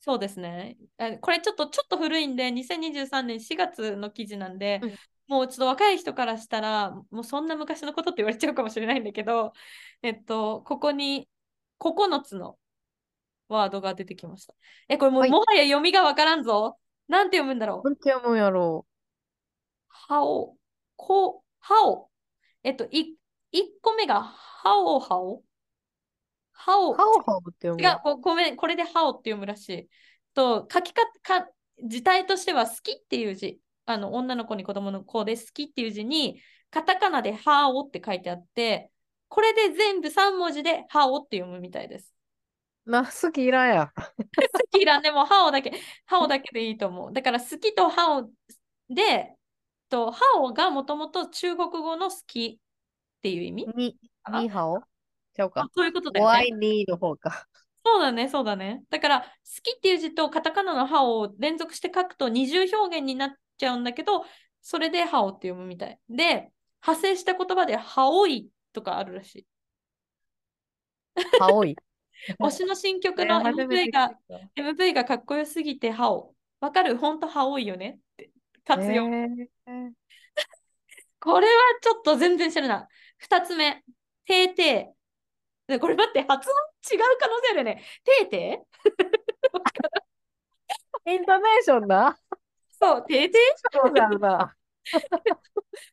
[0.01, 0.77] そうですね。
[0.97, 4.95] あこれちょっと、ちょっと古いんで、2023年4月の記事なんで、うん
[5.29, 9.53] もうちょっと若い人からしたら、もうそんな昔のことって言われちゃうかもしれないんだけど、
[10.01, 11.29] えっと、ここに
[11.77, 12.57] 9つの
[13.47, 14.55] ワードが出てきました。
[14.87, 16.79] え、これもう、はいもはや読みがわからんぞ。
[17.07, 17.87] なんて読むんだろう？
[17.87, 18.87] なんて読むんやろ
[19.87, 20.57] はお、
[20.95, 22.09] こ、はお。
[22.63, 23.15] えっと、い、
[23.51, 25.43] 1個目が、はおはお。
[26.59, 26.79] はう。
[26.89, 26.93] お。
[26.93, 29.89] ハオハオって読む違う、ごごめん、これでハオって読むらしい。
[30.33, 31.49] と、書き方、か、
[31.83, 33.59] 字体としては好きっていう字。
[33.85, 38.91] あの、女の子に子供の子で好きっていう字に、カタカナでハオって書いてあって、
[39.29, 42.13] これで全部3文字でハオって読むみたいです。
[42.85, 43.91] な、好きいらんや。
[43.95, 44.03] 好
[44.71, 45.71] きいらんでもハオだけ、
[46.05, 47.13] ハオだけでいいと思う。
[47.13, 48.29] だから好きとハオ
[48.93, 49.35] で、
[49.89, 54.83] と、ハオがもともと中国語の好きっていう意味に、あにハオ
[55.39, 55.69] ちゃうあか。
[55.75, 56.27] そういうことだよね。
[56.27, 57.47] ワイニーの方か。
[57.85, 58.83] そうだね、そうだね。
[58.89, 59.27] だから、好
[59.63, 64.25] きっていう字とカタカナのハオを連続して書くと二重表現になっちゃうんだけど、
[64.61, 65.99] それでハオって読むみたい。
[66.09, 66.51] で、
[66.85, 69.47] 派生した言葉でハオイとかあるらしい。
[71.39, 71.75] ハオイ？
[72.39, 74.17] 推しの新曲えの MV が、た
[74.61, 76.35] MV がかっこよすぎて歯を。
[76.59, 76.97] わかる？
[76.97, 77.99] ほんと歯多いよね？
[78.13, 78.31] って。
[78.65, 79.05] 活用。
[79.05, 79.47] えー
[81.21, 82.87] これはちょっと全然知らない。
[83.17, 83.83] 二つ目、
[84.25, 84.93] てーて
[85.77, 86.55] これ待って、発音
[86.95, 87.83] 違う可能性あるよね。
[88.03, 91.11] てーてー？
[91.11, 92.17] イントネーションな。
[92.69, 93.81] そう、てーてー？
[93.83, 94.55] そうなんだ。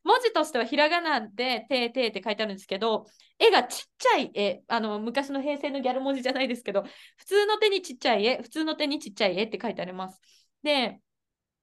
[0.05, 3.07] 文字としてはひらがなでてーてーって書いてあるんですけど、
[3.39, 6.85] 絵がちっちゃい絵、あの昔の平成のギャル文字じゃないですけど、
[7.16, 10.20] 普通の手にちっちゃい絵、普通の手にちっちゃい絵って書いてあります。
[10.62, 11.01] で、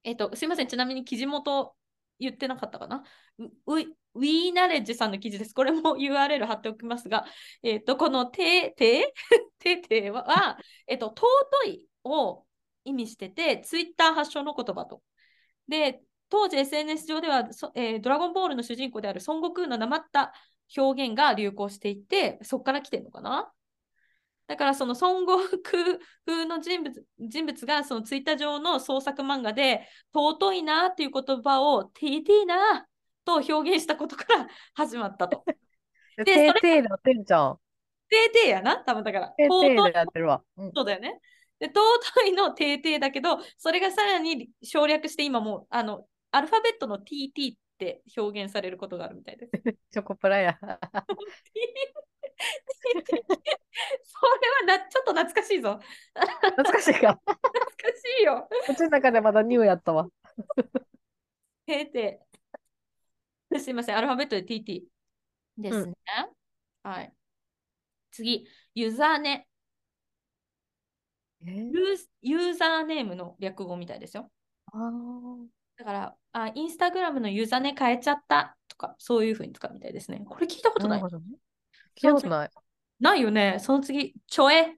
[0.03, 1.76] えっと、すいません、ちなみに記事元
[2.20, 3.03] 言ってなかったかな？
[3.66, 5.53] ウィウィーナレッジさんの記事です。
[5.53, 7.26] これも URL 貼っておきますが、
[7.61, 9.14] えっと、このてーて
[9.59, 10.57] てては、
[10.88, 12.45] えっと、尊いを
[12.84, 15.01] 意味してて、ツイッター発祥の言葉と。
[15.68, 20.34] で、当時 SNS 上では、えードラゴンボールの主人公である孫悟空のなまった
[20.76, 23.51] 表現が流行していて、そこから来てるのかな？
[24.47, 32.86] だからその孫悟空風の人物人物がそのツイッター上の創作漫画で尊いなっていう言葉をティーティーな
[33.26, 35.43] と表現したことから 始まったと。
[36.17, 37.59] で、てーてーでやってんじゃん。
[38.09, 39.28] テーテーやな、多分だから。
[39.30, 40.43] てーてーやってるわ。
[40.57, 41.19] うんそうだよね。
[41.59, 49.51] で、尊いのテーテーだけど、それがさらに省略して今もうあのアルファベットの TT って表現されることがあるみたいです。
[49.91, 50.57] チョコプラや。
[50.59, 50.74] それ
[54.67, 55.80] はなちょっと懐かしいぞ。
[56.13, 57.19] 懐かしいか。
[57.26, 57.41] 懐か
[57.97, 58.49] しいよ。
[58.69, 60.09] うちの中でまだニューやったわ。
[61.65, 62.32] テーテー。
[63.60, 64.84] すいません、アルファベットで TT
[65.58, 65.95] ですね。
[66.84, 67.14] はい。
[68.12, 69.47] 次、ユーザーネ。
[71.45, 71.51] え？
[71.51, 71.72] ー
[72.22, 74.32] ユーザーネームの略語みたいですよ。
[74.72, 75.47] あー
[75.78, 80.24] だから、あインスタグラムのユーザーネ変えちゃったとか、そういうふうに使うみたいですね。
[80.28, 81.16] これ聞いたことないなね。
[81.95, 82.49] 聞いたことない。
[82.99, 83.58] ないよね。
[83.60, 84.78] その次、ちょえ。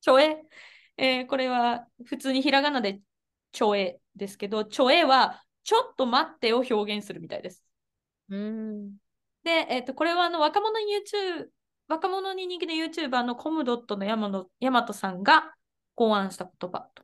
[0.00, 0.42] ちょえ。
[0.96, 3.00] えーこれは普通にひらがなで
[3.52, 7.62] ちょえですけど、ちょえはちょっと待ってを表現するみたいです。
[8.30, 8.96] うーん。
[9.44, 11.48] で、えっとこれはあの若者 YouTube、
[11.88, 15.52] 若者に人気の YouTuber のコムドットの山野大和さんが
[15.94, 17.02] 考案した言葉と。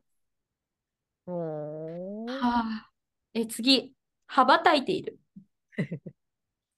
[2.25, 2.89] はあ、
[3.35, 3.93] え次、
[4.25, 5.19] 羽ばたいている。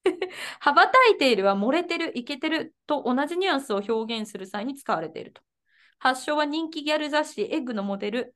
[0.59, 5.41] 羽ばたいているは漏れてる、イケてると同じニュアンスを表現する際に使われていると。
[5.99, 8.33] 発祥は人気ギャル雑誌エッグのモデル、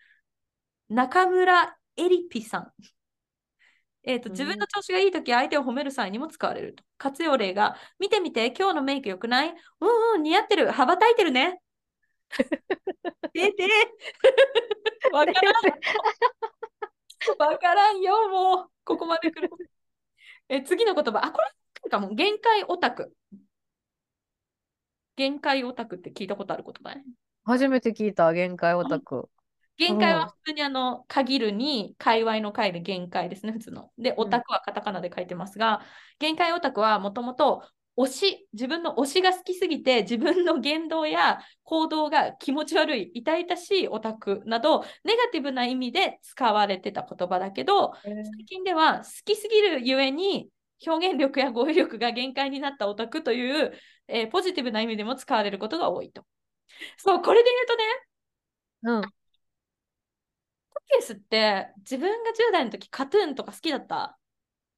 [0.87, 2.73] 中村エリピさん。
[4.03, 6.83] えーとうん自分の調子がいいとき、相手を褒める際にも使われると。
[6.97, 9.49] 活用例が、見てみて、今日のメイク良くない？
[9.79, 11.61] うんうん、似合ってる、羽ばたいてるね。
[13.33, 13.67] 出て
[15.11, 15.53] わからん。
[17.37, 18.71] わからんよ、もう。
[18.83, 19.49] ここまで来る。
[20.49, 21.23] え、次の言葉。
[21.25, 21.39] あ、こ
[21.83, 22.13] れかも。
[22.15, 23.13] 限界オタク。
[25.15, 27.03] 限界オタクって聞いたことあることない
[27.43, 29.29] 初めて聞いた、限界オタク。
[29.81, 33.91] 限界うんは普通にあの、限るに、界隈の界で限界ですね、普通の。
[33.97, 35.81] で、オタクはカタカナで書いてますが、
[36.19, 37.63] 限界オタクはもともと
[37.97, 50.49] 推し、自分の推しが好きすぎて、自分の言動や行動が気持ち悪い、痛々しいオタクなど、ネガティブな意味で使われてた言葉だけど、最近では好きすぎるゆえに
[50.85, 53.73] 表現力や語彙力が限界になったオタクという、
[54.07, 56.25] えーポジティブな意味でも使われることが多いと。
[56.97, 57.83] そう、これで言うとね、
[58.83, 59.13] うん。
[60.73, 64.17] トケースって自分が10代の時カトゥーンとか好きだった？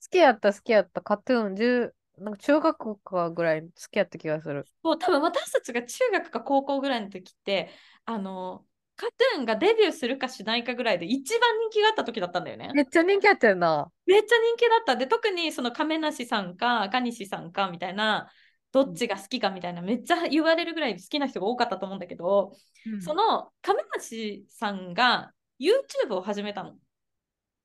[0.02, 1.02] 好きやった、好きやった。
[1.02, 4.66] カトゥーン、10なんか中学校かぐらい好きやった気がする。
[4.84, 7.70] もう多分私たちが中学か高校ぐらいの時って、
[8.06, 8.66] あの、
[8.96, 12.70] カトゥーンがデビューするかしないかぐらいで一番人気があった時だったんだよね。
[12.76, 13.90] めっちゃ人気やったよな。
[14.06, 14.96] めっちゃ人気だった。
[14.96, 18.30] で、特にその亀梨さんか赤西さんかみたいな、
[18.72, 22.56] どっちが好きかみたいな、めっちゃ言われるぐらい好きな人が多かったと思うんだけど、
[23.00, 25.32] その亀梨さんが
[25.64, 26.76] YouTube を始めたの。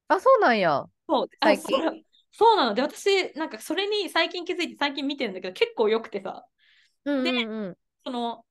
[0.08, 0.84] あ、そうなんや。
[1.08, 6.46] そうあ最近そうそうなので、私、なんかそれに最近気づいて、最近見てるんだけど、結構良くてさ、
[7.04, 7.76] うんでうんうん。
[8.04, 8.44] その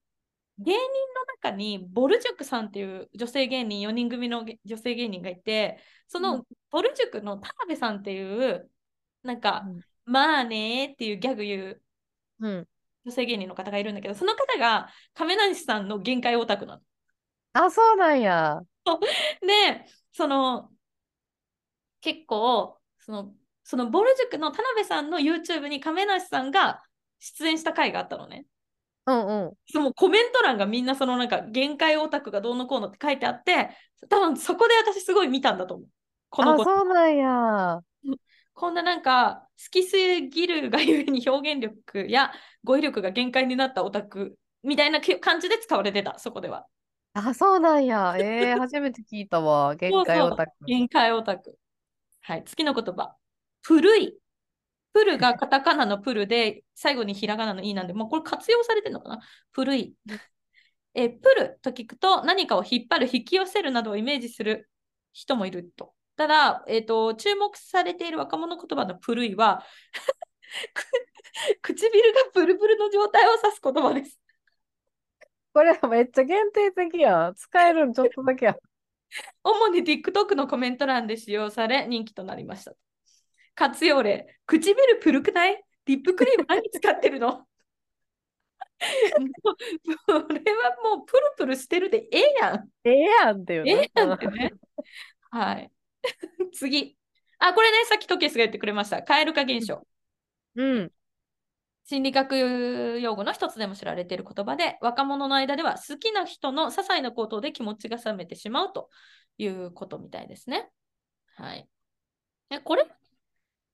[0.59, 8.69] 芸人の中にボル塾さんっていう女性芸人4人組のげ女性芸人がいてそのボル塾の田辺さんっていう
[9.23, 9.65] なんか、
[10.05, 11.81] まあねーっていうギャグ言う
[12.39, 12.67] うん。
[13.05, 16.81] 女性芸人の方がいるんだけどその方が亀梨さんの限界オタクなの。
[17.53, 18.61] あ、そうなんや。
[19.41, 20.71] でその
[22.01, 23.33] 結構その
[23.63, 26.81] そのボル塾の田辺さんの YouTube に亀梨さんが
[27.19, 28.45] 出演した回があったのね。
[29.05, 29.53] うんうん。
[29.69, 33.69] そのコメント欄がみんなそのなんか限界オタクがどうのこうのって書いてあって
[34.09, 35.88] 多分そこで私すごい見たんだと思う。
[36.29, 37.79] このあ、子そうなんや。
[38.53, 42.31] こんななんか好きすぎるがゆえに表現力や
[42.63, 46.65] 語彙力が限界になったオタクみたいな感じで使われてた、そこでは。
[47.18, 48.15] あ、そうなんや。
[48.20, 49.76] えー、初めて聞いたわ。
[49.78, 50.51] 限界オタク。
[50.65, 51.57] 限界オタク。
[52.22, 53.15] はい、次の言葉。
[53.63, 54.20] 古い。
[54.93, 59.20] プルが カタカナのプルで、最後にひらがなのいなんで、もうこれ活用されてるのかな？
[59.51, 59.95] 古い。
[60.93, 64.70] えプルと聞くと何かを引っ張る、引き寄せるなどをイメージする
[65.11, 65.93] 人もいると。
[66.15, 69.63] ただ、えーと、注目されている若者言葉のプルイは
[71.61, 74.20] 唇がプルプルの状態を指す言葉です。
[75.57, 78.55] これめっちゃ限定的や使えるんちょっとだけや。
[79.43, 82.73] 主に TikTok のコメント欄で使用され人気となりました。
[83.55, 85.63] 活用例、唇プルくない？
[85.87, 87.39] リップクリーム何使ってるの？
[87.39, 87.47] こ
[90.29, 92.69] れはもうプルプルしてるでええやん。
[92.83, 93.71] ええやんっていうね。
[93.71, 94.51] ええやんってね。
[95.31, 95.71] はい。
[96.53, 96.95] 次。
[97.39, 99.01] あ、これね、さっきトケスが言ってくれました。
[99.01, 99.87] 蛙化現象。
[100.53, 100.91] うん。
[101.89, 108.89] 心理学用語の一つでも知られている言葉で、若者の間では好きな人の些細なことで気持ちが冷めてしまうと
[109.38, 110.69] いうことみたいですね。
[111.38, 111.67] はい。
[112.49, 112.85] え、これ？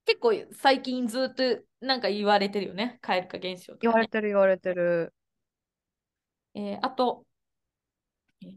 [0.06, 1.44] 結構最近ずっと
[1.82, 3.00] なんか言われてるよね。
[3.02, 5.14] 蛙化現象とか、ね、言われてる言われてる。
[6.54, 7.26] えー、あと、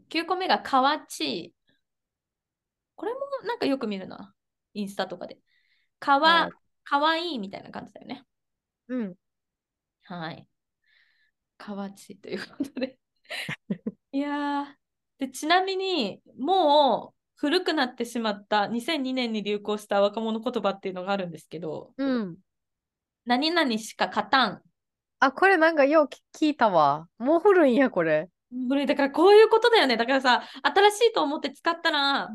[0.09, 1.55] 9個目がかわちい。
[2.95, 4.35] これもなんかよく見るな。
[4.75, 5.39] インスタとかで。
[5.97, 6.49] かわ、
[6.83, 8.23] かわいいみたいな感じだよね。
[8.89, 9.15] うん。
[10.07, 10.47] はい。
[11.57, 12.97] かわちいということで
[14.13, 14.77] いや
[15.17, 22.37] で、ちなみに、もう古くなってしまった2002年に流行した若者言葉っていうのがあるんですけど、うん。
[23.25, 24.61] 何々しか勝たん。
[25.19, 27.09] あ、これなんかよう聞いたわ。
[27.17, 28.29] もう古いんや、これ。
[28.69, 28.85] 古い。
[28.85, 29.97] だからこういうことだよね。
[29.97, 32.29] だからさ、新しいと思って使ったら、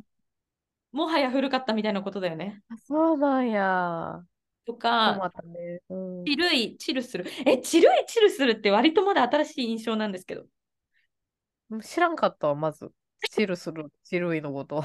[0.91, 2.63] もはや古かったみたいなことだよね。
[2.69, 4.23] あそうなんや。
[4.65, 7.25] とか、ねうん、チルい、チルする。
[7.47, 10.45] え、チルい、チルするって割とまだ新しい印象なんですけど。
[11.83, 12.91] 知らんかったわ、まず。
[13.31, 14.85] チルする、 チルイのこと。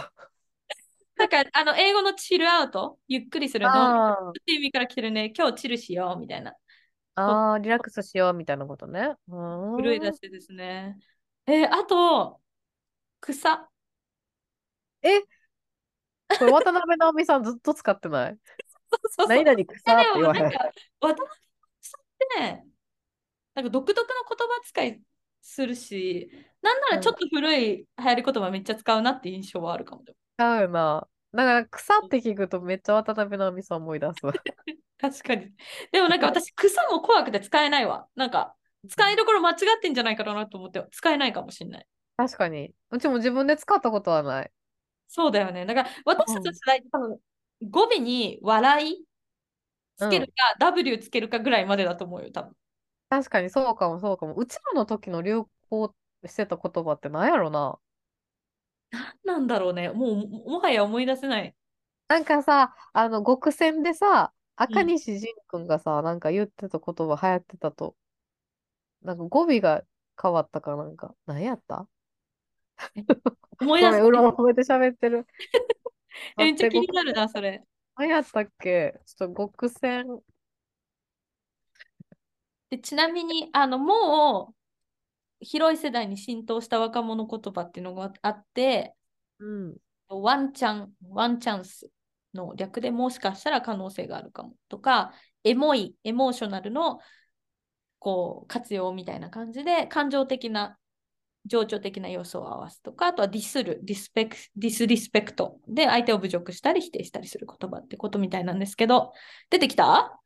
[1.16, 4.30] なんか、あの、英語のチルアウト、ゆっくりするの？
[4.30, 6.56] っていう意味から来てるね、今日チルしようみたいな。
[7.16, 9.16] ああ、リラックスしようみたいなことね。
[9.28, 10.98] 古い出しですね。
[11.48, 12.40] えー、あと、
[13.20, 13.68] 草。
[15.02, 15.22] え？
[16.40, 18.38] これ渡辺直美さんずっと使ってない？
[18.90, 20.44] そうそう何々草って言わへん。
[20.44, 21.18] 渡辺
[21.82, 22.66] さんってね、
[23.56, 25.02] なんか独特の言葉遣い
[25.42, 26.30] するし、
[26.62, 30.04] なんならちょっと古い流行り言葉めっちゃ使うなって印象はあるかも。
[30.38, 31.08] 使うな。
[31.34, 34.14] だから草って聞くとめっちゃ渡辺直美さん思い出す。
[35.00, 35.52] 確かに。
[35.92, 38.08] でもなんか私草も怖くて使えないわ。
[38.16, 38.56] なんか
[38.88, 41.88] 使いどころ間違ってんじゃないかなと思って使えないかもしれない。
[42.16, 42.74] 確かに。
[42.92, 44.52] うちも自分で使ったことはない。
[45.08, 45.66] そうだよね。
[45.66, 47.20] だから私たちの世代って多分
[47.62, 49.06] 語尾に笑い
[49.98, 52.54] つけるか、うん、W つけるかぐらいまでだと思うよ、多分。
[53.10, 54.36] 確かにそうかもそうかも。
[54.36, 55.96] うちらの時の流行
[56.26, 57.80] してた言葉って何やろな。
[58.92, 59.90] 何なんだろうね。
[59.90, 61.56] もう、もはや思い出せない。
[62.10, 67.96] なんかさ、あの、極戦でさ、赤西仁君がさ、うん、なんか言ってた言葉流行ってたと。
[69.02, 69.84] なんか語尾が
[70.22, 71.14] 変わったかなんか。
[71.26, 71.88] 何やった？
[73.62, 73.92] 思い出す。
[73.92, 75.28] ごめん、うろめて喋ってる。
[76.38, 77.64] めっちゃ気になるな、それ。
[77.96, 78.94] 何やったっけ？
[79.06, 80.06] ちょっと極戦。
[82.70, 84.56] でちなみに、あの、もう、
[85.40, 88.94] 広い世代に浸透した若者言葉っていうのがあって、
[89.40, 89.78] うん、
[90.10, 91.90] ワンチャン、ワンチャンス
[92.34, 95.14] の略でもしかしたら可能性があるかもとか、
[95.44, 97.00] エモい、エモーショナルの
[98.00, 100.78] こう活用みたいな感じで、感情的な
[101.48, 109.14] 情緒的な要素を合わすとか、あとはディスる、ディスペクディスリスペクトで相手を侮辱したり否定したりする言葉ってことみたいなんですけど、
[109.50, 110.20] 出てきた？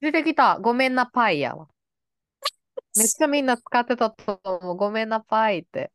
[0.00, 0.58] 出てきた。
[0.60, 1.66] ごめんなパイやわ。
[2.96, 4.76] めっちゃみんな使ってたと思う。
[4.76, 5.90] ごめんなパイって。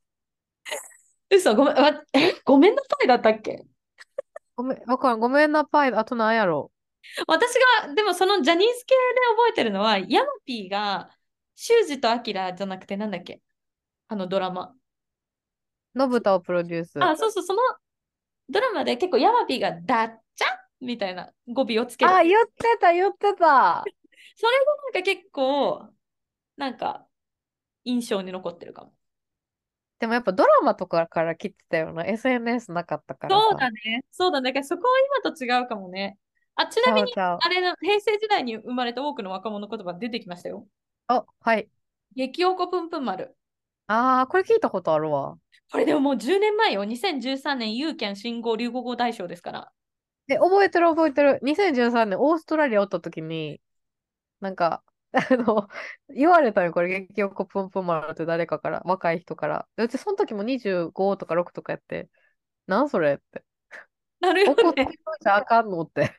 [1.29, 1.75] 嘘、ごめん、
[2.13, 3.63] え、ごめんなパイだったっけ？
[4.55, 5.19] ごめん、わからん。
[5.19, 6.71] ごめんなパイ、あと何やろ？
[7.27, 7.53] 私
[7.85, 11.09] が、でもそのジャニーズ系で覚えてるのは、ヤマピーが、
[11.55, 13.41] 修二とアキラじゃなくてなんだっけ？
[14.09, 14.75] あのドラマ。
[15.95, 16.99] のぶたをプロデュース。
[16.99, 17.61] あ、そうそう、その
[18.49, 20.47] ドラマで結構ヤマピーがダッチャ
[20.81, 22.11] みたいな語尾をつける。
[22.11, 23.83] あ、言ってた、言ってた。
[24.35, 25.93] それがなんか結構、
[26.57, 27.07] なんか
[27.85, 28.93] 印象に残ってるかも。
[29.99, 34.03] でもやっぱドラマとかから切ってたような SNS なかったからそうだね。
[34.11, 34.63] そうだね。
[34.63, 34.93] そこは
[35.23, 36.17] 今と違うかもね。
[36.55, 40.67] あ、ちなみに、あれの平成時代に生まれた多くの若者言葉出てきましたよ。
[41.07, 41.69] あ、はい。
[42.15, 43.35] 激おこぷんぷん丸。
[43.89, 45.35] ああ、これ聞いたことあるわ。
[45.71, 46.85] これでももう10年前よ。
[46.85, 49.71] 2013年ユーキャン新語・流行語大賞ですから。
[50.27, 51.39] え、覚えてる覚えてる。
[51.41, 53.59] 2013年オーストラリアおった時に、
[54.41, 55.67] なんか、 あの、
[56.09, 59.67] 言われたよ、これ、激おこぷんぷん丸って誰かから、若い人から。
[59.77, 62.09] うち、その時も25とか6とかやって、
[62.67, 63.43] なんそれって。
[64.19, 64.91] なるよ怒ってね。
[65.23, 66.15] ちゃあかんのって。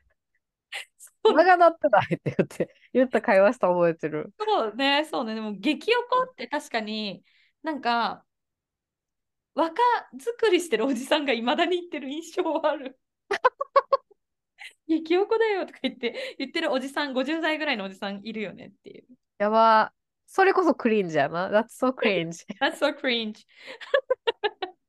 [1.23, 4.33] 長なってないって言って、言った会話した覚えてる。
[4.41, 5.37] そうね、そうね。
[5.37, 7.23] でも、激おこって確かに、
[7.63, 8.25] なんか、
[9.55, 9.83] 若
[10.19, 12.99] 作りしてるおじさんがいまだに言ってる印象はある。
[14.87, 19.05] 激おこだよとか言って言ってるおじさん、50代ぐらいのおじさんいるよねっていう。
[19.39, 19.93] やば。
[20.27, 21.49] それこそクリンジやな。
[21.51, 22.47] That's so cringe.
[22.61, 23.45] That's so cringe.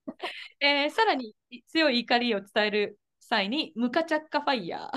[0.60, 1.36] えー、さらに
[1.68, 4.92] 強い怒りを伝える際に、ムカチャッカファイヤー。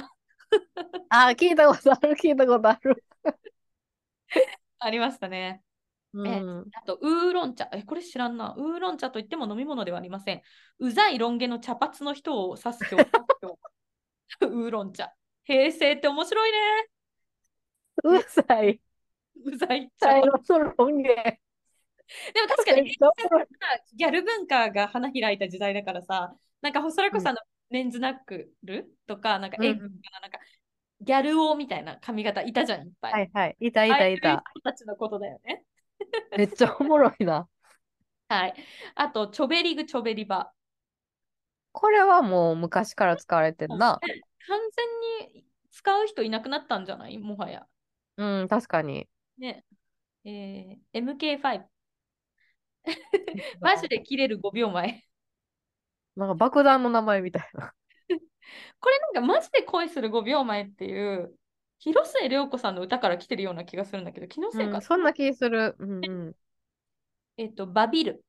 [1.08, 3.04] あ、聞いたことある、聞いたことある。
[4.78, 5.62] ありましたね。
[6.14, 6.40] うん、え
[6.74, 7.68] あと、ウーロン茶。
[7.72, 8.54] え、これ知らんな。
[8.56, 10.42] ウーロン茶といっても飲み物ではありません。
[10.78, 13.10] うざいロン毛の茶髪の人を指す表現。
[14.40, 15.12] ウーロン茶。
[15.42, 16.58] 平成って面白いね。
[18.04, 18.80] うざい。
[19.44, 21.40] うざい茶ロン毛。
[22.32, 22.90] でも確かに、
[23.94, 27.38] ギャル文化が花開いた時代だからさ、なんかそれこそあの、
[27.70, 30.38] メンズナックルとか、なんかエッグかな、なんか
[31.00, 33.12] ギャル王みたいな髪型いたじゃん、いっぱい。
[33.12, 33.56] はいはい。
[33.60, 34.42] いたいたいた。
[34.54, 35.63] 人たちのことだよね。
[36.36, 37.48] めっちゃおもろいな。
[38.28, 38.54] はい。
[38.94, 40.52] あと、チョベリグ、チョベリバ。
[41.72, 43.98] これはもう昔から使われてるな。
[44.46, 44.60] 完
[45.26, 47.18] 全に使う人いなくなったんじゃない？
[47.18, 47.66] もはや。
[48.16, 49.08] うん、確かに。
[49.38, 49.64] ね。
[50.24, 51.68] えー、MK5。
[53.60, 55.04] マジで切れる5秒前。
[56.16, 57.72] なんか爆弾の名前みたいな。
[58.80, 61.34] これなんかマジで恋する5秒前っていう
[61.78, 65.76] 広末涼子さんの歌から来てるような気がするんだけど、気のせいか、うん、そんな気する。
[65.78, 66.36] うんうん、
[67.36, 68.24] えっと、バビル。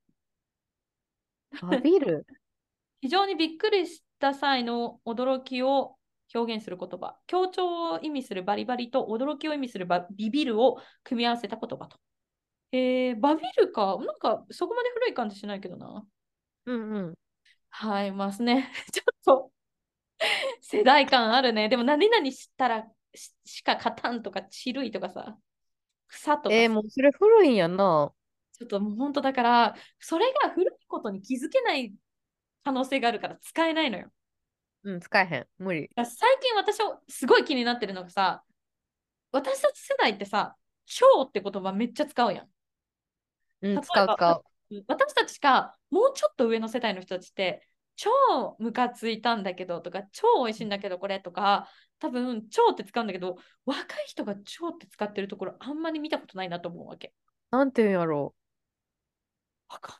[1.61, 2.25] バビル？
[3.01, 5.95] 非常にびっくりした際の驚きを
[6.33, 7.17] 表現する言葉。
[7.27, 11.97] 強調を意味するバリバリと驚きを意味するバビビルを組み合わせた言葉と。
[12.71, 13.97] えー、バビルか？
[13.99, 16.03] なんかそこまで古い感じしないけどな。
[16.65, 17.15] うんうん。
[17.69, 18.71] はい、ますね。
[18.91, 19.51] ちょっと
[20.61, 21.69] 世代感あるね。
[21.69, 25.37] でも何々したらしか勝たんとか、ちるいとかさ、
[26.07, 26.55] 草とか。
[26.55, 28.11] えー、もうそれ古いんやな。
[28.53, 31.93] ちょっともう本当だから、それが古いことに気づけない
[32.63, 34.11] 可能性があるから使えないのよ。
[34.83, 35.47] うん、使えへん。
[35.57, 35.89] 無理。
[35.95, 36.05] 最
[36.41, 36.77] 近私
[37.09, 38.43] すごい気になってるのがさ、
[39.31, 40.55] 私たち世代ってさ、
[40.85, 42.47] 超って言葉めっちゃ使うやん。
[43.61, 44.43] うん、使う使う。
[44.87, 48.09] 私たちがもうちょっと上の世代の人たちって超
[48.59, 51.69] ムカついたんだけどとか超美味しいんだけどこれとか
[51.99, 57.13] 多分超って使うんだけど若い人が超って使ってるところあんまり見たことないなと思うわけ。
[57.51, 58.35] なんて言うんやろ
[59.69, 59.73] う。
[59.73, 59.95] わかん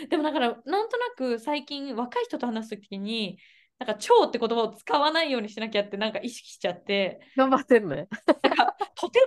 [0.00, 0.08] ない。
[0.08, 3.38] でもだからなんとなく最近若い人と話すときに
[3.78, 7.20] なんか超って言葉を使わないようにしなきゃってなんか意識しちゃって。
[7.36, 8.08] 頑張ってんね。
[8.42, 9.20] なんかとて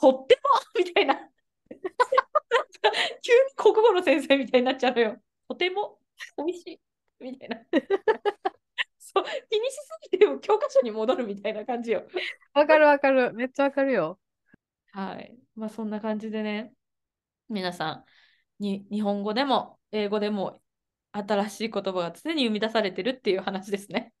[0.00, 0.38] もとって
[0.76, 1.14] もみたいな。
[3.22, 5.16] 急に国語の先生みたいになっちゃうのよ。
[5.48, 5.98] とても
[6.38, 6.80] 美味しい。
[7.20, 7.58] みたいな。
[9.14, 12.04] そう気にしすぎても教科書に戻るみたいな感じよ。
[12.54, 13.32] わかるわかる。
[13.34, 14.18] めっちゃわかるよ。
[14.92, 15.36] はい。
[15.54, 16.72] まあそんな感じでね、
[17.48, 18.04] 皆さん
[18.62, 20.60] に日本語でも英語でも
[21.12, 24.12] 新しい言葉が常に生み出されてるっていう話ですね。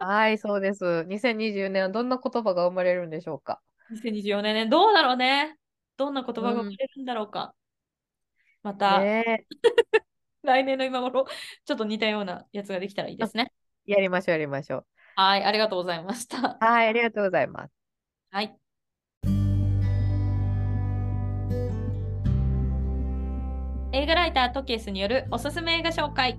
[0.00, 1.04] はい、そうです。
[1.08, 3.60] 2024年はどんな言葉が生まれるんでしょうか。
[3.90, 5.58] 2024年、どうだろうね。
[5.96, 7.54] どんな言葉が生まれるんだろうか。
[8.64, 9.46] うん、また、ね、
[10.42, 11.26] 来年の今頃、
[11.64, 13.52] ちょっと似たようなやつができたらいいですね。
[13.86, 14.86] やりましょう、やりましょう。
[15.16, 16.56] はい、ありがとうございました。
[16.60, 17.72] はい、ありがとうございます。
[18.30, 18.56] はい。
[23.92, 26.38] 映画ライタートケースによるおすすめ映画紹介。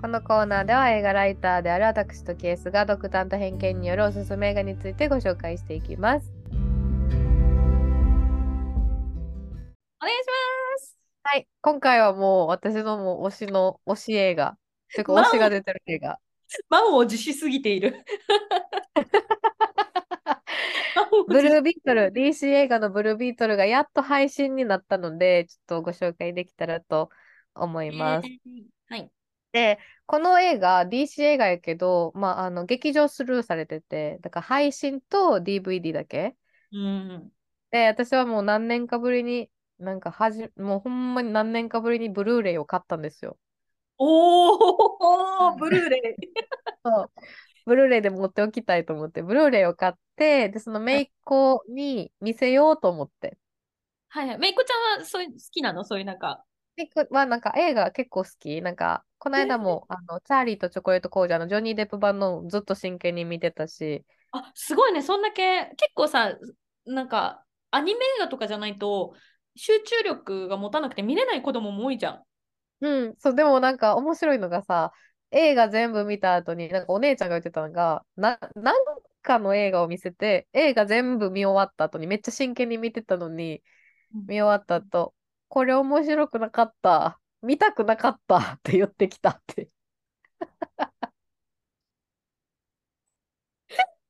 [0.00, 6.32] このコーナーでは映画ライターである私とケースが独断と偏見によるおすすめ映画についてご紹介していきます。
[10.00, 14.56] お願いしますはい、今回はもう私のもう推しの推し映画、
[14.94, 16.18] てか推しが出てる映画。
[16.68, 18.04] 満を持しすぎている。
[21.28, 27.10] ブルービートル、DC 映画のブルービートルがやっと配信になったので、ちょっとご紹介できたらと
[27.54, 28.26] 思います。
[28.26, 29.10] えー、はい。
[29.52, 36.36] で、この映画、DC 映画やけど、まあ、あの、劇場スルーされてて、だから配信と DVD だけ。
[36.72, 37.30] うん。
[37.70, 43.38] で、私はもう何年かぶりになんかはじ、もうほんまに何年かぶりにブルーレイを買ったんですよ。
[44.04, 46.28] おお、ブルーレイ。
[46.84, 47.10] そう。
[47.64, 53.38] ブルーレイで持っておきたいと思って、ブルーレイを買って、で、そのめいっ子に見せようと思って。
[54.08, 54.38] はいはい。
[54.38, 55.84] めいっ子ちゃんはそういう好きなの？
[55.84, 56.44] そういうなんか。
[56.76, 58.60] めいっ子はなんか映画結構好き。
[58.62, 64.04] なんか、この間も、あの、チャーリーとチョコレート工場のジョニー・デップ版のずっと真剣に見てたし。
[64.32, 65.02] あ、すごいね。
[65.02, 66.36] そんだけ、結構さ、
[66.84, 69.14] なんかアニメ映画とかじゃないと
[69.54, 72.22] 集中力が持たなくて見れない子供も多いじゃん。
[72.82, 74.92] うん、そう、でもなんか面白いのがさ、
[75.30, 78.84] 映画全部見た後に、なんかお姉ちゃんが言ってたのが、な、なん
[79.22, 83.62] かの映画を見せて、映画全部見終わった後に、めっちゃ真剣に見てたのに、
[84.26, 85.14] 見終わった後、
[85.48, 89.70] これ面白くなかった、見たくなかったって 言ってきたって。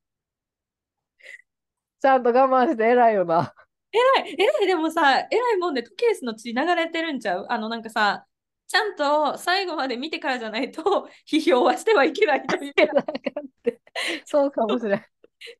[2.01, 3.53] ちゃんと我慢して偉いよな。
[3.91, 7.45] 偉い、偉い、でもさ、偉いもんで、トケースの血流れてるんちゃう？
[7.49, 8.25] あの、なんかさ、
[8.73, 10.81] ちゃんと最後まで見てからじゃないと
[11.29, 13.05] 批評はしてはいけないというか。
[14.25, 15.09] そうかもしれない。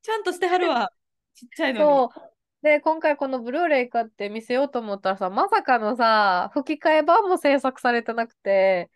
[0.01, 0.91] ちゃんとしてはるわ。
[1.35, 2.21] ちっちゃいのに。
[2.63, 8.89] で、今回このブルーレイ買って見せようと思ったらさ、まさかのさ、吹き替え版も制作されてなくて、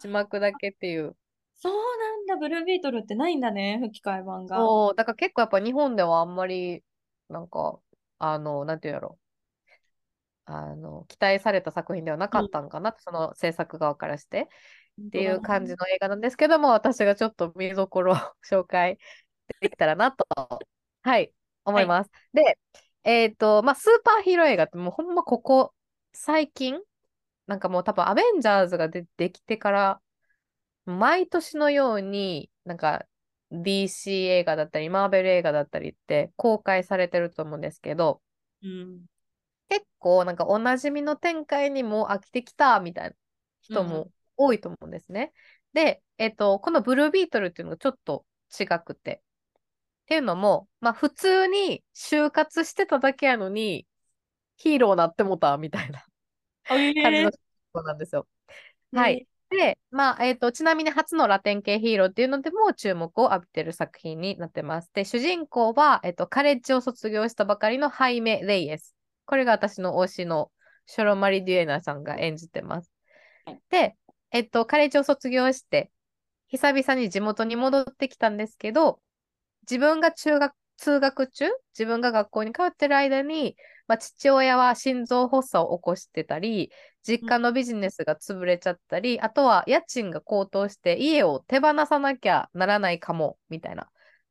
[0.00, 1.16] 字幕だけっていう。
[1.54, 4.58] そうなんだ、ブルービートルってないんだね、吹き替え版が。
[4.58, 6.84] そう、だから結構やっぱ日本ではあんまり、
[7.30, 7.78] なんか、
[8.18, 9.18] あの、なんていうやろ。
[10.44, 12.68] あの、期待された作品ではなかったん。
[12.68, 14.48] かな、うん、その制作側からして。
[15.00, 18.16] っていう感じの映画なんですけども、私がちょっと見どころを
[18.48, 18.98] 紹介
[19.60, 20.26] できたらなと、
[21.02, 21.32] はい、
[21.64, 22.10] 思います。
[22.34, 22.58] はい、で、
[23.04, 25.74] えっ、ー、と、まあ、スーパーヒーロー映画ってもうほんまここ
[26.12, 26.80] 最近、
[27.46, 30.02] なんかもう多分アベンジャーズがでできてから、
[30.84, 33.06] 毎年のように、なんか
[33.50, 38.20] DC 映画だったり、マーベル映画だったりって公開されてると思うんですけど、
[38.62, 39.06] うん、
[39.72, 43.14] 結構なんかおなじみの展開にも飽きてきたみたいな
[43.62, 45.32] 人も多いと思うんですね。
[45.74, 48.26] うん、で、えっ、ー、と、このブルービートルっていうのがちょっと
[48.60, 53.86] 違くて、っていうのも、まあ普通に就活してただけやのに、
[54.56, 56.04] ヒーローなってもたみたいな
[56.64, 58.28] 感じの人なんですよ。
[58.92, 59.26] はい。
[59.48, 64.90] で、まあ、えっ、ー、と、ちなみに初のラテン系ヒーローっていうのでも注目を浴びてる作品になってます。
[64.92, 68.94] で、主人公は、えっ、ー、と、カレッジを卒業したばかりのハイメ・レイエス。
[69.24, 70.50] これが私の推しの
[70.86, 72.90] ショロマリ・デュエナさんが演じてます。
[73.70, 73.96] で、
[74.30, 75.90] えっ、ー、と、カレッジを卒業して、
[76.48, 79.00] 久々に地元に戻ってきたんですけど、
[79.62, 86.72] 自分が中学、通学中、自分が学校に通ってる間に、まあ、父親は心臓発作を起こしてたり、
[87.02, 93.88] 実家のビジネスが潰れちゃったり、うん、あとは家賃が高騰して家を手放さなきゃならないかも、みたいな。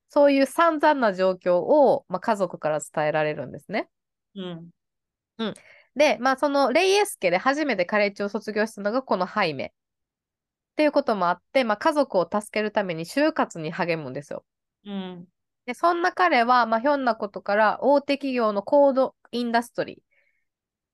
[0.10, 3.90] そういう散々な状況を、まあ、家族から伝えられるんですね。
[4.36, 4.70] うん。
[5.42, 5.54] うん。
[5.96, 9.74] で、まあ、そのレイエス家で初めてカレッジを卒業したのがこのハイメ。
[10.72, 14.46] っていうこともあって、まあ、家族を助けるために就活に励むんですよ。
[14.86, 15.28] うん、
[15.66, 20.02] でそんな彼は、まあ、ひょんなことから大手企業のコードインダストリーっ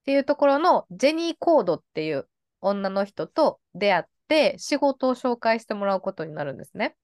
[0.05, 2.27] ていうところのジェニー・コードっていう
[2.59, 6.95] 女の人と出会って仕事を紹介してもらうことになるんですね。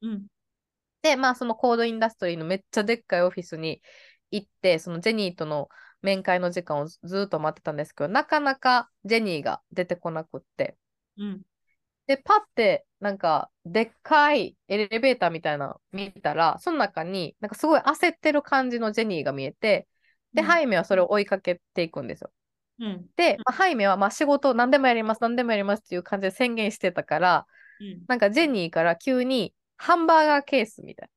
[0.00, 0.26] うん、
[1.02, 3.82] で、まあそのコードインダストリーのめっちゃでっかいオフィスに
[4.30, 5.68] 行って、そのジェニーとの
[6.02, 10.76] 面会の時間をずっと待ってたんですけど、なかなかジェニーが出てこなくって。
[11.16, 11.42] うん、
[12.06, 19.88] で、パって、なんか、でっかいエレベーターみたいな見たら、その中に、なんかすごい焦ってる感じのジェニーが見えて、
[20.32, 22.32] で、うん、ハイメはそれを追いかけていくんですよ。
[22.80, 27.46] うん、で、まあ、ハイメはまあ仕事何でもやります、何でもやりますっていう感じで宣言してたから、
[27.80, 31.08] うん、なんかジェニーから急にハンバーガーケースみたい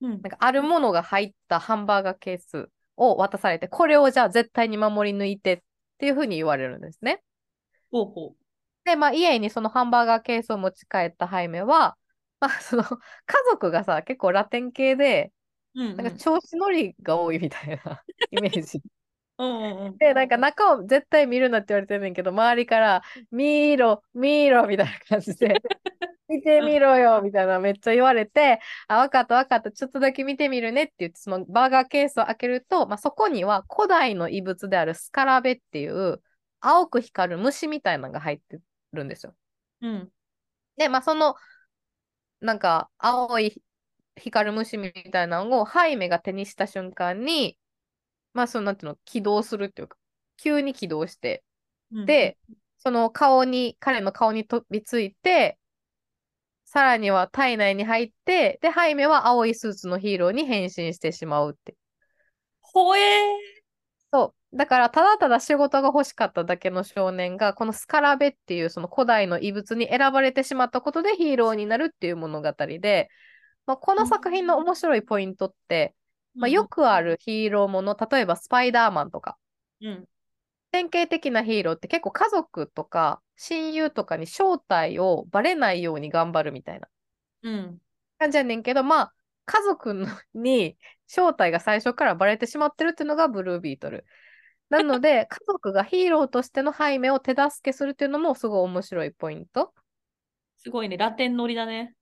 [0.00, 5.58] な、うん、なんかあるものが入ったハンバーガーケースを渡されて、これをじゃあ絶対に守り抜いてっ
[5.98, 7.22] ていうふうに言われるんですね。
[7.90, 8.36] ほうほう
[8.84, 11.96] で、まあ、家にそのハンバーガーケースを持ち帰ったハイメは、
[12.40, 12.90] まあ、 その家
[13.50, 15.32] 族がさ、結構ラテン系で、
[15.74, 18.80] うんうん、なんか調子乗りが多いみたいなイメージ。
[19.42, 23.02] うんうんうん、で、なんか中を絶対見るなって言われてるんだけど、周りから、
[23.32, 25.60] 見ろ、見ろみたいな感じで、
[26.28, 36.22] 見てみろよみたいなめっちゃ言われて、あ、わかったわかった、ちょっとだけ見てみるねって言って、そのバーガーケースを開けると、まあ、そこには古代の遺物であるスカラベっていう
[36.60, 38.60] 青く光る虫みたいなのが入って
[38.92, 39.34] るんですよ。
[39.80, 40.12] うん。
[40.76, 41.34] で、まあ、その、
[42.40, 43.62] なんか、青い
[44.16, 47.58] 光る虫みたいなのを、ハイメが手にした瞬間に、
[48.34, 49.96] まあ、その、なんていうの、起動するっていうか、
[50.36, 51.44] 急に起動して、
[51.92, 52.38] うん、で、
[52.78, 55.58] その顔に、彼の顔に飛びついて、
[56.64, 61.76] さらには体内に入って、で、ハイメは青いスーツのヒーローに変身してしまうって。
[62.60, 63.62] ほえー。
[64.10, 64.56] そう。
[64.56, 73.10] だから、ただただ仕事が欲しかっただけの少年が、このスカラベっていうその古代の遺物に選ばれてしまったことでヒーローになるっていう物語で、
[73.66, 76.01] まあ、この作品の面白いポイントって、うん、
[76.34, 79.36] まあ、よくあるヒーローもの、例えばスパイダーマンとか、
[79.80, 80.08] うん、
[80.70, 86.88] 典型的なヒーローって結構家族とか親友とかに正体をバレないように頑張るみたいな
[88.18, 89.12] 感じやねんけど、まあ、
[89.44, 90.76] 家族に
[91.06, 94.06] 正体が最初からバレてしまってるっていうのがブルービートル。
[94.70, 99.74] なので、 家族がヒーローとしてのハイメを手助けするっていうのもすごい面白いポイント。
[100.56, 101.94] すごいね、ラテン乗りだね。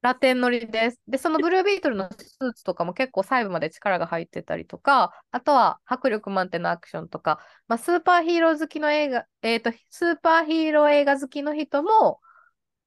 [0.00, 1.00] ラテン乗りです。
[1.08, 12.20] で、そのブルービートルのスーツとかも結構細部まで力が入ってたりとか、あとは迫力満点のアクションとか、まあ、スーパーヒーロー好きの映画、えっ、と、スーパーヒーロー映画好きの人も、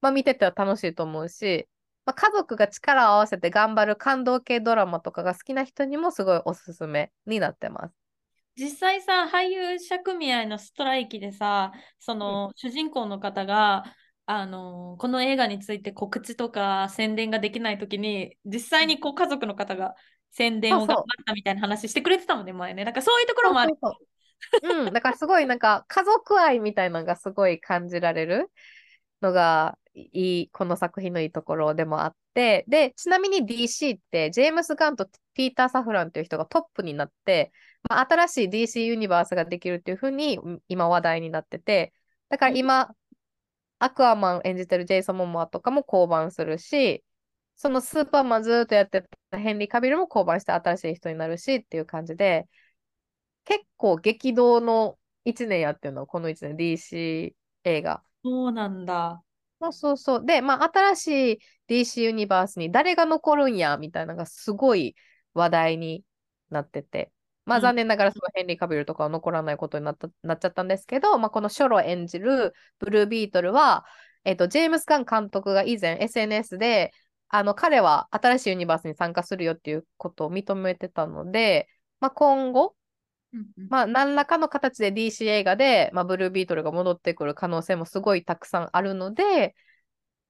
[0.01, 1.67] まあ、見てては楽しいと思うし、
[2.05, 7.93] まあ、家族が力を合わせて頑張る感動系ドラマとかが好きな人にもすごいおすすめになってます。
[8.57, 13.83] 実際さ、俳優者組合のストライキでさ、その、主人公の方が、
[14.39, 19.95] あのこの映画について告知とか宣伝ができないときに、実際にこう家族の方が
[20.31, 22.85] 宣伝を頑張ったみたいな話してくれてたもんね、前ね。
[22.85, 23.75] なんかそういうところもある。
[23.81, 23.93] そ
[24.63, 28.49] うん、だからすごいなんか家族愛みたいなのがすごい感じられる
[29.21, 37.51] のがいい、この作品のいいところでもあって、で、ちなみに DC ってジェームス・ガンとピーター・サフランという人がトップになって、
[37.89, 41.93] まあ、新しい DC ユニバースができるっていうふうにうん今話題になってて、
[42.29, 42.95] だから今、
[43.81, 47.03] アクアマン演じてるジェイソン・モモアとかも降板するし、
[47.55, 52.47] そのスーパーマンずーっとやってたヘンリー・カビルも降板して新しい人になるしっていう感じで、
[53.43, 58.03] 結構激動の1年やってるの、この1年、DC 映画。
[58.23, 59.23] そうなんだ。
[59.59, 60.25] そうそうそう。
[60.25, 64.95] で、まあ、新しい DC ユニバースに誰が残るんや、みたいなのがすごい
[65.33, 66.03] 話題に
[66.51, 67.11] なってて。
[67.45, 67.61] まあ、うん。
[67.63, 73.85] 残念ながらそのヘンリー・カビルとかは残らないことになった、なっちゃったんですけど、まあ、このショロ演じるブルービートルは、
[74.23, 76.91] えっと、ジェームス・ガン監督が以前 SNS で、
[77.29, 81.67] あの、彼は新しいユニバースに参加するよっていうことを認めてたので、
[81.99, 82.75] まあ、今後、
[83.69, 89.55] まあ、何らかの形で DC 映画で、まあ、ブルービートルが戻ってくる可能性もすごいたくさんあるので、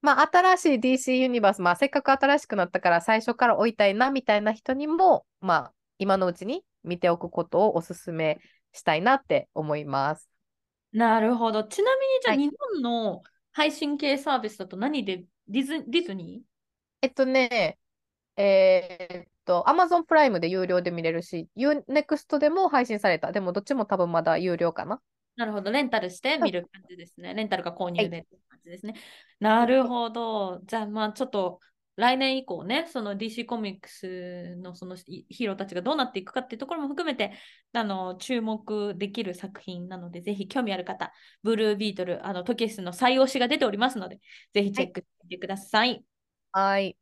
[0.01, 8.39] まあ、新しい DC ユニバース、まあ、せっかく新しくなったから最初から追いたいなみたいな人にも、まあ、今のうちに見ておくことをお勧め
[8.73, 10.29] したいなって思います。
[10.93, 11.63] なるほど。
[11.63, 13.21] ちなみにじゃあ、はい日本の
[13.53, 15.25] 配信系サービスだと何で？
[15.47, 16.41] ディズディズニ
[17.01, 17.77] えっとね、
[18.37, 23.31] えーっと、Amazon プライムで有料で見れるし、UNEXT でも配信された。
[23.31, 24.95] でも、どっちも多分まだ有料かな。
[24.95, 24.99] ー
[25.37, 25.71] なるほど。
[25.71, 27.33] レンタルして見る感じですね。
[27.33, 28.93] レンタルか購はい入でって感じですね。
[29.39, 30.61] なるほど。
[30.65, 31.59] じゃあ、まあちょっと
[31.97, 37.33] 来年以降ね、その DC コミックスのそのヒヒーローたちがどうなっていくかっていうところも含めて、
[37.73, 41.11] あの、注目できる作品なので、ぜひ興味ある方、
[41.43, 44.19] ブルービートル、あの、トキエスの採用しが出ておりますので、
[44.53, 46.03] ぜひチェックしてみてください
[46.53, 46.97] はい。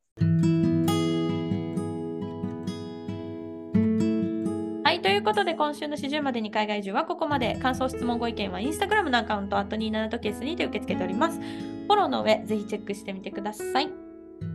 [4.84, 7.56] はい、ということで今週の始終までに海外中はここまで。
[7.58, 11.40] 感想、質問、ご意見はインスタグラムのアカウント、あと27とケースにて受け付けております。
[11.40, 14.09] フォローの上、ぜひチェックしてみてください。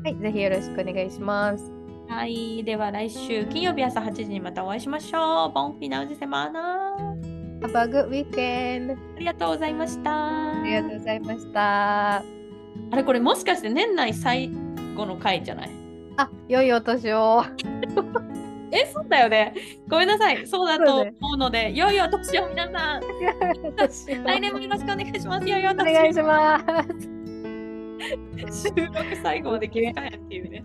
[0.04, 0.16] はい。
[0.16, 1.72] ぜひよろしくお願いします。
[2.08, 5.52] はい、では来週金曜日朝8時にまたお会いしましょう。
[5.52, 6.96] ボンフィナウジセマーナ
[7.62, 8.92] Have a good weekend!
[9.16, 10.60] ありがとうございました。
[10.60, 12.16] ありがとうございました。
[12.18, 12.22] あ
[12.94, 14.50] れこれもしかして年内最
[14.94, 15.70] 後の回じゃない？
[16.18, 17.42] あ、良いお年を。
[18.70, 19.54] え、そうだよね。
[19.88, 20.46] ごめんなさい。
[20.46, 23.00] そうだと思うので、良いお年を皆さん。
[24.24, 25.48] 来年もよろしくお願いします。
[25.48, 25.94] 良いおお年を。
[25.94, 27.23] 願いします。
[28.50, 30.64] 収録最後まで気づかへっていうね。